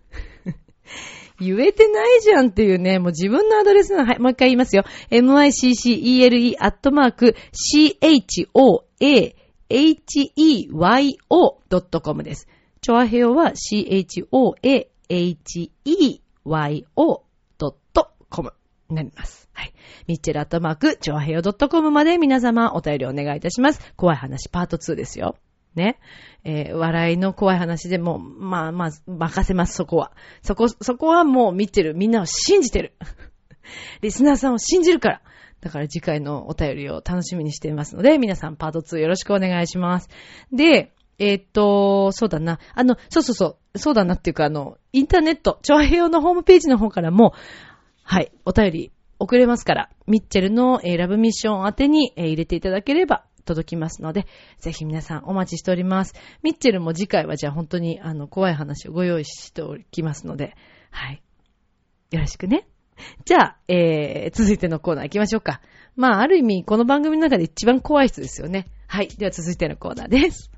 [1.40, 4.84] 言えてないじゃんっていうね、もう自分のアドレスなの、はい、もう一回言いますよ。
[5.12, 7.36] miccele アットマーク
[9.70, 12.48] choaheyo.com です。
[12.88, 14.22] チョアヘヨは choaheyo.com
[18.88, 19.50] になります。
[19.52, 19.74] はい。
[20.08, 23.82] ミッチェルアットマーク、チョアヘヨ .com まで皆様お便りお願いいたします。
[23.98, 25.36] 怖い話パート2ですよ。
[25.76, 26.00] ね。
[26.46, 30.14] えー、笑いの怖い話でも、まあまあ、任せます、そこは。
[30.42, 31.94] そこ、そこはもう見てる。
[31.94, 32.94] みんなを信じてる。
[34.02, 35.22] リスナーさんを信じるから。
[35.60, 40.08] だから次回のお便りを楽しみにしていますので、皆さんパート2よろしくお願いします。
[40.54, 42.60] で、えー、と、そうだな。
[42.74, 43.80] あの、そうそうそう。
[43.80, 47.34] そうだなっていうか、あの、インターネット、チョアヘヨのホームページの方からも、
[48.04, 54.28] はい、お便り送れますから、ミッチェルの、えー、ラブミッション宛てに、えー、入れていただければ届きますので、
[54.60, 56.14] ぜひ皆さんお待ちしております。
[56.44, 60.56] ミッチェルも次回はじゃあ本当にあの怖い話をご用意しておきますので、
[60.92, 61.24] はい。
[62.12, 62.68] よろしくね。
[63.26, 65.62] じゃあ、えー、続いてのコーナー行きましょうか。
[65.96, 68.68] まあ、ある意味、この番組の中で一番怖い人ですよね。
[68.88, 69.08] はい。
[69.08, 70.52] では続いてのコーナーです。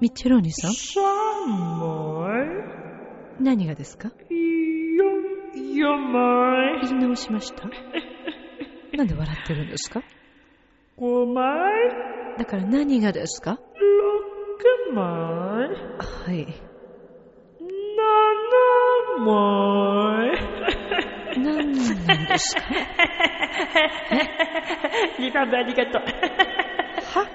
[0.00, 0.72] ミッチェローニさん？
[3.40, 4.10] 何がですか？
[6.82, 7.68] 言い直しました？
[8.96, 10.02] なんで笑ってるんですか？
[12.38, 13.58] だから何がですか？
[15.98, 16.46] はい。
[17.58, 20.38] 七枚、
[21.38, 21.72] 何
[22.06, 22.62] なんですか？
[25.18, 26.02] リカバありがとう。
[26.02, 27.26] は？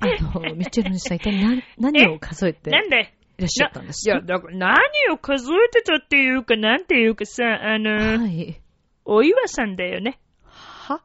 [0.00, 3.14] あの、ミッチェルにさん一体何、何を数えてなんで？
[3.38, 4.78] いらっしゃったんですいや、かだから何
[5.12, 8.60] を数えてたっていうか、なんていうかさ、あの、はい。
[9.04, 10.18] お岩さんだよね。
[10.44, 11.02] は？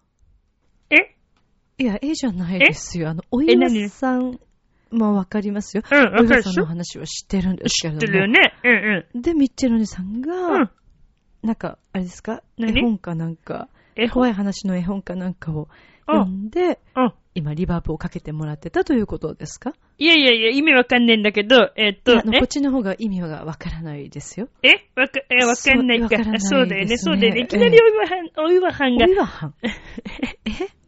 [0.90, 1.16] え？
[1.78, 3.10] いや、えじゃないですよ。
[3.10, 4.40] あの、おえ岩何さん
[4.92, 5.84] もわかりますよ。
[5.90, 8.00] うん、わお岩さんの話は知ってるんですけ知っれども。
[8.00, 9.06] てるよね。
[9.14, 10.62] うんで、ミッチェルニさんが、うん。
[10.62, 10.70] うん。
[11.44, 12.42] なんか、あれですか？
[12.58, 15.68] 絵何本かなんか、え、怖い話の絵本かなんかを
[16.08, 17.14] うん読んで、うん。
[17.36, 19.74] 今リバーブをかけてもらってたということですか？
[19.98, 22.40] いやいやいや、意味わかんねえんだけど、えっと、あの、え？
[22.40, 24.50] こっちの方が意味がわからないですよ。
[24.62, 24.88] え？
[24.96, 26.08] わか、え、わかんないか。
[26.40, 27.42] そうだよね、そうだよね。
[27.42, 29.54] いきなりお岩はん、お岩はんがお、岩藩。
[29.64, 29.70] え？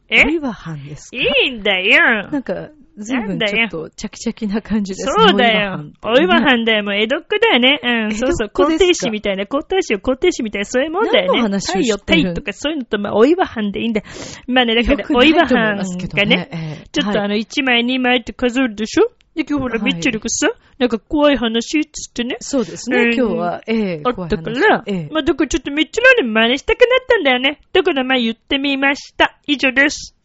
[0.10, 0.24] え？
[0.26, 1.18] お岩藩ですか？
[1.18, 2.30] いいんだよ。
[2.32, 5.14] なんか、ずいぶんちょっと、チャキチャキな感じですね。
[5.18, 5.84] そうだよ。
[6.04, 6.44] お岩ん。
[6.44, 6.84] 藩だよ。
[6.84, 7.80] もう江戸っ子だよね。
[7.84, 8.50] うん、そうそう。
[8.50, 11.28] 皇帝史みたいな、皇太子を皇帝史みたいな、そういうもんだよね。
[11.28, 14.06] 何の話を太陽、太とかそういうのと、まあ、お岩藩でいいんだよ。
[14.48, 15.84] まあね、だから、お岩藩が
[16.26, 16.50] ね、ね
[16.80, 19.12] の、ちょっとあの、1枚2枚って数えるでしょ？
[19.36, 20.48] で、今日ほら、はいミッチェルがさ、
[20.78, 22.38] なんか怖い話っつってね。
[22.40, 27.62] そうですね、うん今日は、ええあったから、ええまあ、だからちょっとミッチェルに真似したくなったんだよね。
[27.72, 29.40] だからまあ言ってみました。
[29.48, 30.16] 以上です。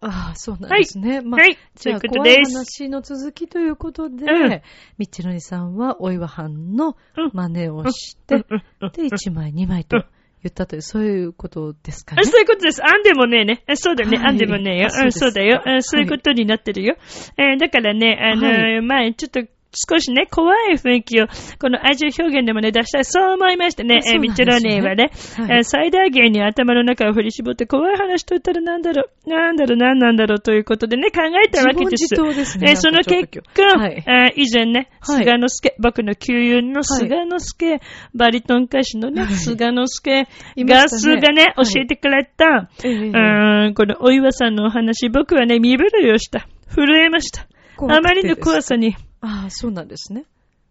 [0.00, 1.20] ああ、そうなんですね。
[1.20, 1.58] まあ、はい。
[1.74, 2.56] じゃあ、ということ怖いです。
[2.56, 4.62] 話の続きということで、うん
[4.98, 9.98] ミッチェロニさんは、お岩藩のうん真似をして、うんうんうんで、1枚、2枚と
[10.42, 12.24] 言ったという、そういうことですかねあ。
[12.24, 12.82] そういうことです。
[12.84, 13.64] あんでもねえね。
[13.66, 14.16] あそうだね。
[14.16, 14.86] はいあんでもねえよ。
[14.86, 15.62] あそうそうだよ。
[15.66, 16.96] うんそういうことになってるよ。
[17.36, 19.42] えーだからね、あのーはまあちょっと、
[19.72, 21.26] 少しね、怖い雰囲気を、
[21.60, 23.04] この愛情表現でもね、出したい。
[23.04, 25.58] そう思いましてね、えーミッチェロニーはね、はい。
[25.58, 32.14] えー最大限に頭の中を振り絞って、怖い話と言ったらなんだろう、なんだろう、なんなんだろうということでね、考えたわけです。
[32.16, 32.70] 自ですね。
[32.70, 34.04] えーその結と果、はい。
[34.06, 35.24] えー以前ね、はい。
[35.24, 37.80] 菅之助、僕の旧友の菅之助、
[38.14, 39.34] バリトン歌手のね、はい。
[39.34, 40.26] 菅之助
[40.58, 41.66] が、菅ね、はい。
[41.72, 46.48] 教えてくれた、えーん、このお岩さんのお話、僕はね、身震いをした。
[46.74, 47.46] 震えました。
[47.88, 50.24] あまりの怖さにああ、そうなんですね。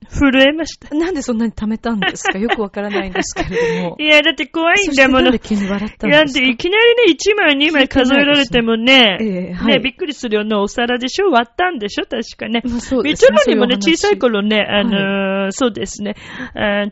[0.07, 0.95] 震えました。
[0.95, 2.37] なんでそんなに貯めたんですか？
[2.39, 3.97] よくわからないんですけれども。
[4.01, 5.23] いや、だって怖いんだもの。
[5.23, 6.45] なんで急に笑ったんいや、ですか？
[6.45, 9.73] で、いきなりね、1枚、2枚数えられてもね、ええはい。
[9.75, 11.29] ね、びっくりするようなお皿でしょ？
[11.31, 12.05] 割ったんでしょ？
[12.05, 12.61] 確かね。
[12.65, 13.37] まあそうみですね。
[13.39, 16.15] ちろにもね、小さい頃ね、あのーそうですね、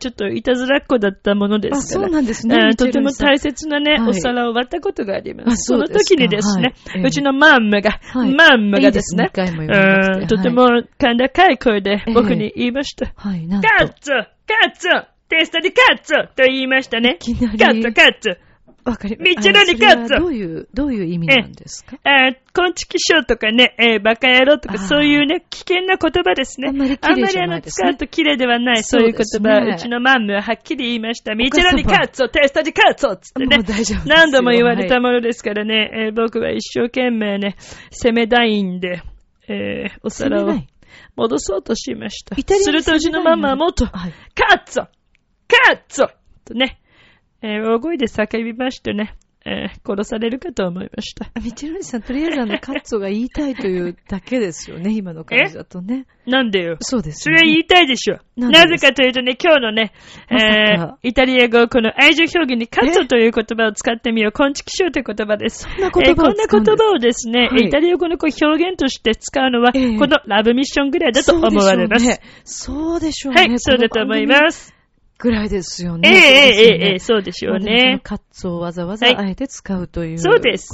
[0.00, 2.06] ちょっといたずらっ子だったものですから。
[2.06, 2.74] あそうなんですね。
[2.76, 4.08] とても大切なね、はい。
[4.08, 5.72] お皿を割ったことがありまあす。
[5.72, 8.34] その時にですね、うちのマンマが、はい。
[8.34, 10.66] マンマがですね、いいですとても
[11.00, 12.97] 甲高い声で僕に言いました。
[13.14, 13.68] はい、なんと。
[13.68, 14.24] カッツカ
[14.68, 14.88] ッツ
[15.28, 17.16] テストでカッツと言いましたね。
[17.16, 17.58] いきなり。
[17.58, 18.38] カッツカッツ。
[18.84, 20.14] わかりまミッチェロニカッツ。
[20.18, 21.98] どういう、どういう意味なんですか？
[22.04, 26.68] あー、コンチキショーとかね、えーバカ野郎とかそういうね、危険な言葉ですね。
[26.68, 27.88] あんまり綺麗じゃないですね。
[27.88, 29.20] あんまりあの、使うと綺麗ではない、そういう言葉。
[29.20, 29.74] ですね。
[29.74, 31.34] うちのマンムははっきり言いました。
[31.34, 33.56] ミッチェロニお母様カッツォ、テストでカッツォつってね。
[33.58, 34.00] もう大丈夫ですよ。
[34.06, 37.56] 何度も言われたものですからね、えー僕は一生懸命ね、
[37.90, 39.02] 攻めたいんで、
[39.48, 40.68] えーお皿を攻めない
[41.16, 42.36] 戻そうとしました。
[42.36, 44.12] するとうちのママはもっと、はい。
[44.34, 46.08] カッツォカッツォ
[46.44, 46.80] とね、
[47.42, 49.16] えー大声で叫びましてね、
[49.48, 51.30] えー殺されるかと思いました。
[51.40, 56.06] ミッチェロニさん、とりあえずあの、 カッツォが言いたいというだけですよね、今の感じだとね。
[56.26, 56.76] なんでよ？
[56.80, 58.18] そうですそれは言いたいでしょ。
[58.36, 59.92] なぜかというとね、今日のね、
[60.30, 64.32] まえー、イタリア語、この愛情表現にカットという言葉を使ってみよう。
[64.32, 65.62] コンチキショーという言葉です。
[65.62, 72.20] そんな言葉をえーこんな言葉をですね、はいイタリア語のこう表現として使うのは、ええこのラブミッションぐらいだと思われます。
[72.44, 73.40] そうでしょうね。
[73.42, 74.77] はい、そうだと思います。
[75.18, 76.08] ぐらいですよね。
[76.08, 78.00] ええ、ええ、ええ、そうですよね。
[78.04, 80.18] カッツをわざわざあえて使うという、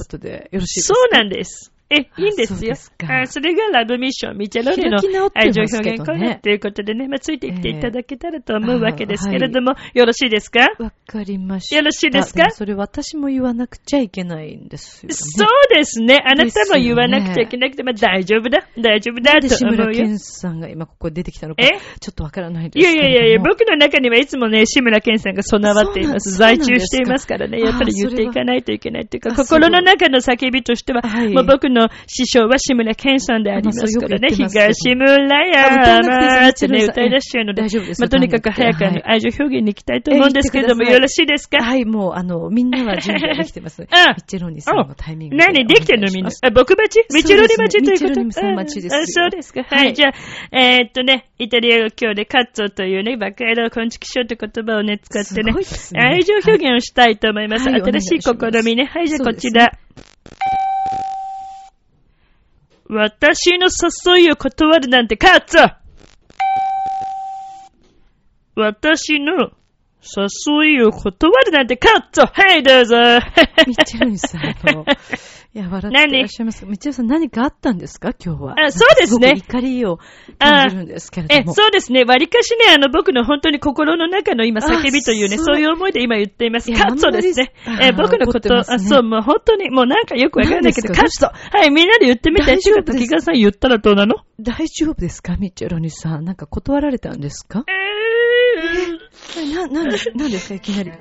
[0.03, 1.74] い、ことでよろしいですかそうなんです。
[1.91, 2.91] え、いいんですよそ
[3.27, 10.61] それがラブミッション、ミチェロニの愛情表現コーナーということでね、まあ、ついてきていただけたらと思うわけですけれども、よろしいですか？
[10.79, 11.77] わかりました。
[11.77, 12.51] よろしいですか？
[12.51, 15.15] それ私も言わなくちゃいけないんですよ、ね。
[15.15, 16.21] そうですね。
[16.25, 18.67] あなたも言わなくちゃいけなくて、まあ大丈夫だ。
[18.79, 19.85] 大丈夫だと思うよ。
[19.85, 21.79] 村けんさんが今ここ出てきたのか、え？
[22.01, 23.09] ちょっとわからないですけれども。
[23.09, 26.37] いやいやいや、僕の中にはいつもね、志村けんさんが備わっています。
[26.39, 31.74] 在中していますからね、やっぱり言っていかないといけないっていうか、心の中の叫びとしては、はいもう僕の
[32.07, 41.63] 師匠は志村けんさんでありますからね、東村山ってね、あ歌い出しちゃうので、あとにかく早く愛情表現に行きたいと思うんですけれども、よろしいですか？
[41.63, 43.83] はい、もう、あの、みんなは準備ができてます。
[43.83, 45.45] ミあッチェロニさんのタイミングで。
[45.45, 46.31] 何できてんのみんな？
[46.43, 47.05] あ、僕待ち？
[47.15, 48.25] ミチェロニ待ちということ？
[48.25, 49.63] ミチェロニさん待ちですそうですか。
[49.63, 49.67] は。
[49.77, 50.13] はいいじゃあ、
[50.57, 55.53] えーっとね、イタリア語今日でカッツォというね、バカ野郎コンチキショーという言葉をね、使ってね
[55.97, 57.69] 愛情表現をしたいと思います。
[57.69, 58.85] はい新しい試みね。
[58.87, 59.73] はい、じゃあこちら。
[62.89, 65.57] 私の誘いを断るなんてカッツ
[68.57, 69.53] 私の
[70.05, 72.97] 誘いを断るなんてカッツォはい、どうぞ
[73.67, 74.85] ミッチェロニさん、あの、
[75.55, 76.67] いや、笑ってらっしゃいます。
[76.67, 78.13] ミッチェロニさん何かあったんですか？
[78.23, 78.55] 今日は。
[78.61, 79.99] あそうですねなんかごく怒りを
[80.39, 81.55] 感じるんですけれえど、も。
[81.55, 82.05] そうですね。
[82.05, 86.71] 割かしね、あの、僕の本当に心の中の今、あ叫びというね、そういう思いで今言っています。
[86.73, 92.47] カッツォですねえ僕のこと、ねあ、そう、もう本当に、もうなんかよくわからないけど、カッツォはい、みんなで言ってみて。
[92.47, 94.17] 大丈夫ですっていうか、さん言ったらどうなの？
[94.41, 95.37] 大丈夫ですか？
[95.37, 96.25] ミッチェロニさん。
[96.25, 97.65] なんか断られたんですか？
[97.69, 97.73] え
[99.43, 100.91] な、なんで、なんですかいきなり。
[100.91, 100.97] だ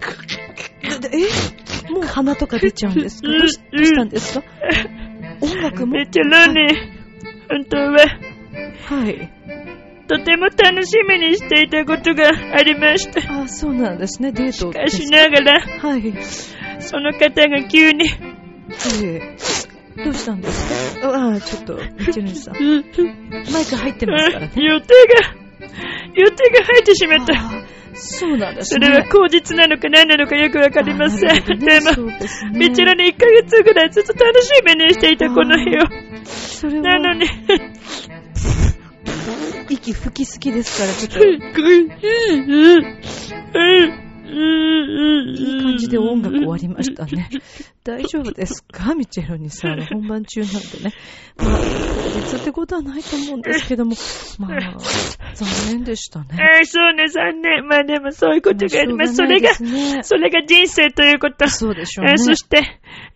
[1.12, 1.92] え？
[1.92, 3.28] もう鼻とか出ちゃうんですか？
[3.28, 4.46] どうしたんですか？
[5.42, 5.94] 音楽ー、も？
[5.94, 6.76] めっちゃロニー、
[7.50, 9.32] 本当は、はい。
[10.08, 13.42] とても楽しみにしていたことがありました。
[13.42, 14.32] あ、そうなんですね。
[14.32, 16.14] デートしかしながら、はい。
[16.82, 18.06] その方が急に、
[19.04, 19.36] え
[19.98, 21.08] えどうしたんですか？
[21.10, 22.56] ああ、ちょっと、ミッチェロニさん。
[22.56, 22.60] マ
[23.62, 24.52] イク入ってますからね。
[24.56, 25.36] 予定が、
[26.16, 27.34] 予定が入ってしまった。
[27.94, 28.86] そうなんですね。
[28.88, 31.30] それは口実なのか何なのかよくわかりません。
[31.30, 32.12] ねでも、
[32.54, 35.82] みちらに1ヶ月ぐらいずっと楽しみにしていたこの日を。
[36.26, 37.26] それは、なのに、
[39.70, 41.54] 息吹きすぎですから、ちょっと、
[44.34, 47.30] いい感じで音楽終わりましたね。
[47.84, 48.96] 大丈夫ですか？
[48.96, 49.86] ミチェロニさん。
[49.86, 50.94] 本番中なんでね。
[51.38, 51.60] まあ
[52.16, 53.96] 実ってことはないと思うんですけども、
[54.40, 54.78] まあ、
[55.34, 56.26] 残念でしたね。
[56.60, 57.66] えー、そうね、残念。
[57.68, 59.16] まあでもそういうことがあります。
[59.16, 59.54] それが、
[60.04, 61.48] それが人生ということ。
[61.50, 62.12] そうでしょうね。
[62.12, 62.62] えーそして、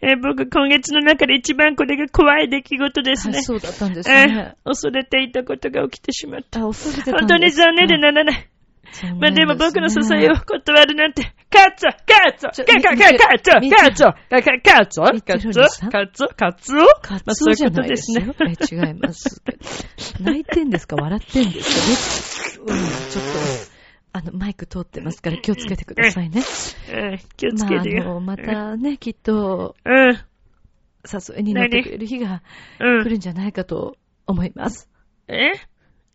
[0.01, 3.43] えー僕今月の中で一番これが怖い出来事ですねはい。
[3.43, 4.53] そうだったんですえね。
[4.65, 6.61] ー恐れていたことが起きてしまった。
[6.61, 8.47] あ、恐れてた本当にんです残念でならない。
[9.19, 15.53] まあでも僕の支えを 断るなんて、カツオカツオカカみカカツオみカツオカカカツオみカツオ
[15.91, 16.85] カツオカツオ？
[17.01, 18.27] カツオじゃないですね。
[18.41, 19.41] え、違います。
[20.19, 20.95] 泣いてんですか？
[20.95, 22.65] 笑ってんですか？
[22.65, 22.73] ね。
[22.73, 23.23] うん、ちょっ
[24.13, 26.41] と、あの、マイク通ってますから気をつけてくださいね。
[26.89, 28.03] えー気をつまあ、あけてよ。
[28.05, 30.17] の、またね、きっと、うん。
[31.09, 32.41] 誘いに乗ってくれる日が
[32.79, 33.03] うん。
[33.03, 34.89] 来るんじゃないかと思います。
[35.27, 35.51] え？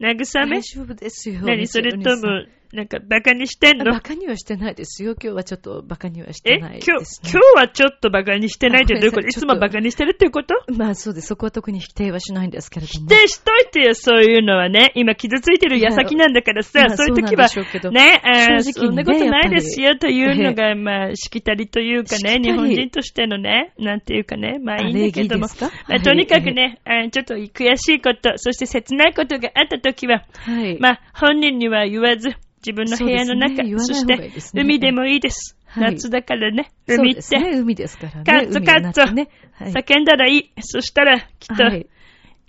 [0.01, 0.57] 慰め？
[0.57, 1.41] 大丈夫ですよ。
[1.43, 3.85] 何それとも、なんかバカにしてんの？
[3.93, 5.13] バカにはしてないですよ。
[5.13, 7.31] 今日はちょっとバカにはしえてない今日です、ね。
[7.31, 9.29] 今日はちょっとバカにしてないってどういうこと？
[9.29, 10.55] いつもバカにしてるっていうこと？
[10.73, 11.27] まあそうです。
[11.27, 13.07] そこは特に否定はしないんですけれども。
[13.09, 14.93] 否定しといてよ、そういうのはね。
[14.95, 17.47] 今傷ついてる矢先なんだからさ、まあそういう時は
[17.91, 25.47] ね、えねそんなことないですよというのが、まあ、しきたりというかね、日本人としてのね、なんていうかね、まあいいんだけども
[25.89, 30.79] まあとにかくね、あちょっと悔しいこと、そして切ないことがあった時は、はい。
[30.81, 32.31] まあ、本人には言わず、
[32.65, 35.57] 自分の部屋の中、そねして、ね海でもいいです。
[35.67, 37.59] はい夏だからね、そう海って、ですね。
[37.59, 38.25] 海ですからね。
[38.25, 39.29] カッツカッツね。
[39.53, 39.73] はい。
[39.73, 40.53] 叫んだらいい。
[40.61, 41.87] そしたら、きっと、はい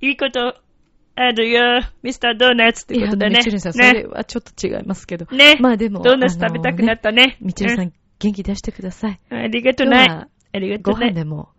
[0.02, 0.56] いいこと
[1.16, 3.38] あるよ、ミスタードーナツってことでね。
[3.38, 4.04] みちるさん、それね。
[4.08, 5.26] はちょっと違いますけど。
[5.34, 5.56] ね。
[5.62, 6.02] まあでも。
[6.02, 7.38] ドーナツ食べたくなったね。
[7.40, 9.20] みちるさうんん、元気出してください。
[9.30, 10.10] ありがとうない。
[10.10, 10.28] あ
[10.60, 11.12] りがとごうね。
[11.12, 11.50] 飯でも、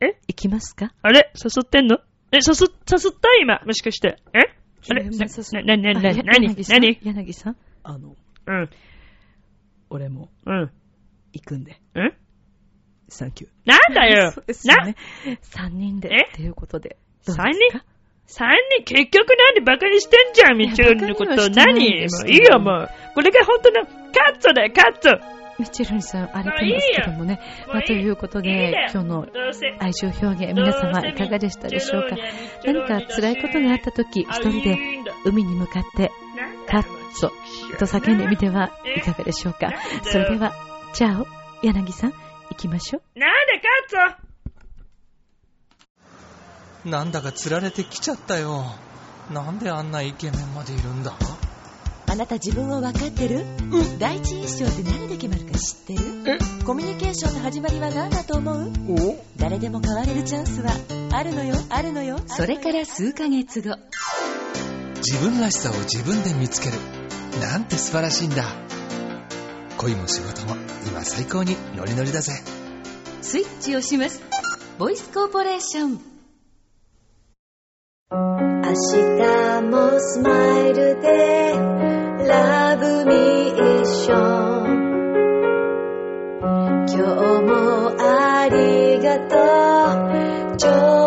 [0.00, 0.16] え？
[0.28, 0.94] 行きますか？
[1.02, 1.30] あれ？
[1.34, 1.98] 誘ってんの？
[2.32, 2.40] え、誘、
[2.90, 4.16] 誘った今、もしかして。
[4.32, 4.38] え？
[4.88, 5.02] あれ？
[5.02, 6.80] いやまあさすな、な、な、な、あやなに柳さん？
[6.80, 7.56] なに柳さん？
[7.82, 8.16] あの、
[8.46, 8.70] うん、
[9.90, 10.70] 俺もうん、
[11.32, 12.12] 行くんで、うん？
[13.08, 13.50] サンキュー。
[13.66, 14.30] なんだよ！
[14.32, 14.84] そうですよな？
[14.86, 14.96] ね。
[15.42, 16.28] 三人で、え？
[16.32, 16.96] っていうことで。
[17.26, 17.42] どうですか？
[17.44, 17.80] 三人
[18.26, 21.50] 三人、結局なんでバカにしてんじゃん、みちるのこと。
[21.50, 21.84] 何？
[21.84, 22.90] いいよ、もう。
[23.14, 23.92] これが本当のカ
[24.32, 25.18] ッツォだよ、カッツォ。
[25.58, 27.40] みちるさん、荒れてますけどもね。
[27.66, 29.26] まあ、ということでよ、今日の
[29.80, 32.16] 愛情表現、皆様いかがでしたでしょうか？
[32.64, 34.78] 何か辛いことがあった時、一人で
[35.26, 36.12] 海に向かって、
[36.68, 37.30] カッツォ
[37.78, 39.72] と叫んでみてはいかがでしょうか。
[40.04, 40.52] それでは、
[40.92, 41.26] チャオ、
[41.62, 43.18] 柳さん、行きましょう。
[43.18, 48.64] なんでカッツォなんだか釣られてきちゃったよ。
[49.30, 51.12] なんであんなイケメンまでいるんだ？
[52.08, 53.44] あなた自分を分かってる？
[54.00, 56.38] 第一印象って何で決まるか知ってる？
[56.66, 58.72] コミュニケーションの始まりは何だと思う？
[59.36, 60.72] 誰でも変われるチャンスは
[61.12, 61.54] あるのよ。
[61.68, 62.18] あるのよ。
[62.26, 63.76] それから数ヶ月後。
[64.96, 66.99] 自分らしさを自分で見つける。
[67.38, 68.44] なんて素晴らしいんだ。
[69.76, 70.56] 恋も仕事も
[70.86, 72.32] 今最高にノリノリだぜ。
[73.22, 74.22] スイッチをします
[74.78, 76.00] ボイスコーポレーション
[78.10, 81.52] 明日もスマイルで
[82.26, 84.90] ラブミーション
[86.88, 86.98] 今日
[87.42, 89.36] もありがと
[90.56, 90.99] う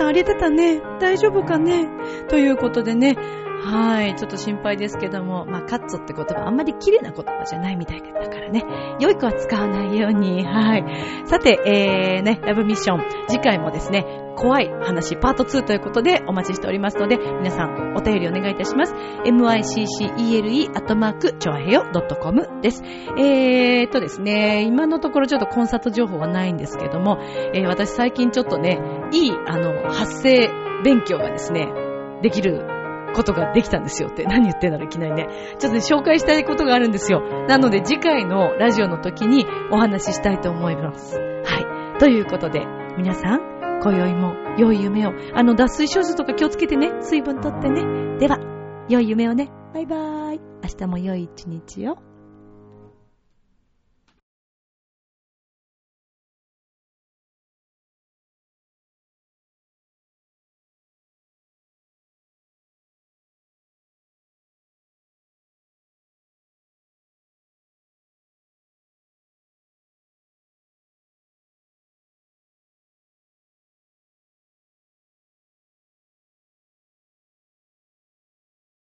[0.00, 0.80] さん荒れてたね。
[0.98, 1.86] 大丈夫かね
[2.28, 3.16] ということでね。
[3.62, 8.64] はい、ちょっと心配ですけども、まあ、カッツって言葉あんまり綺麗な言葉じゃないみたいだからね。
[9.00, 10.44] 良い子は使わないように。
[10.44, 10.84] はい。
[11.26, 13.04] さて、えー、ね、ラブミッション。
[13.28, 18.94] 次回もですね、怖い話パート2ということでお待ちしておりますので、皆さんお便りお願いいたします。
[19.24, 21.84] miccele アットマークチョアヘヨ
[22.20, 22.82] .com です。
[23.18, 27.18] えーとですね、今のところちょっとコンサート情報はないんですけども、
[27.54, 28.80] えー私最近ちょっとね、
[29.12, 30.50] いい、あの、発声
[30.84, 31.68] 勉強がですね、
[32.22, 32.66] できる
[33.14, 34.24] ことができたんですよって。
[34.24, 35.28] 何言ってんだろう、いきなりね。
[35.58, 37.22] ちょっとね、紹介したいことがあるんですよ。
[37.48, 41.18] なので、次回のラジオの時にお話ししたいと思います。
[41.18, 41.98] はい。
[41.98, 42.66] ということで、
[42.96, 45.12] 皆さん、今宵も良い夢を。
[45.34, 46.92] あの、脱水症状とか気をつけてね。
[47.00, 48.18] 水分とってね。
[48.18, 48.38] では、
[48.88, 49.50] 良い夢をね。
[49.72, 50.40] バイバーイ。
[50.62, 52.09] 明日も良い一日を。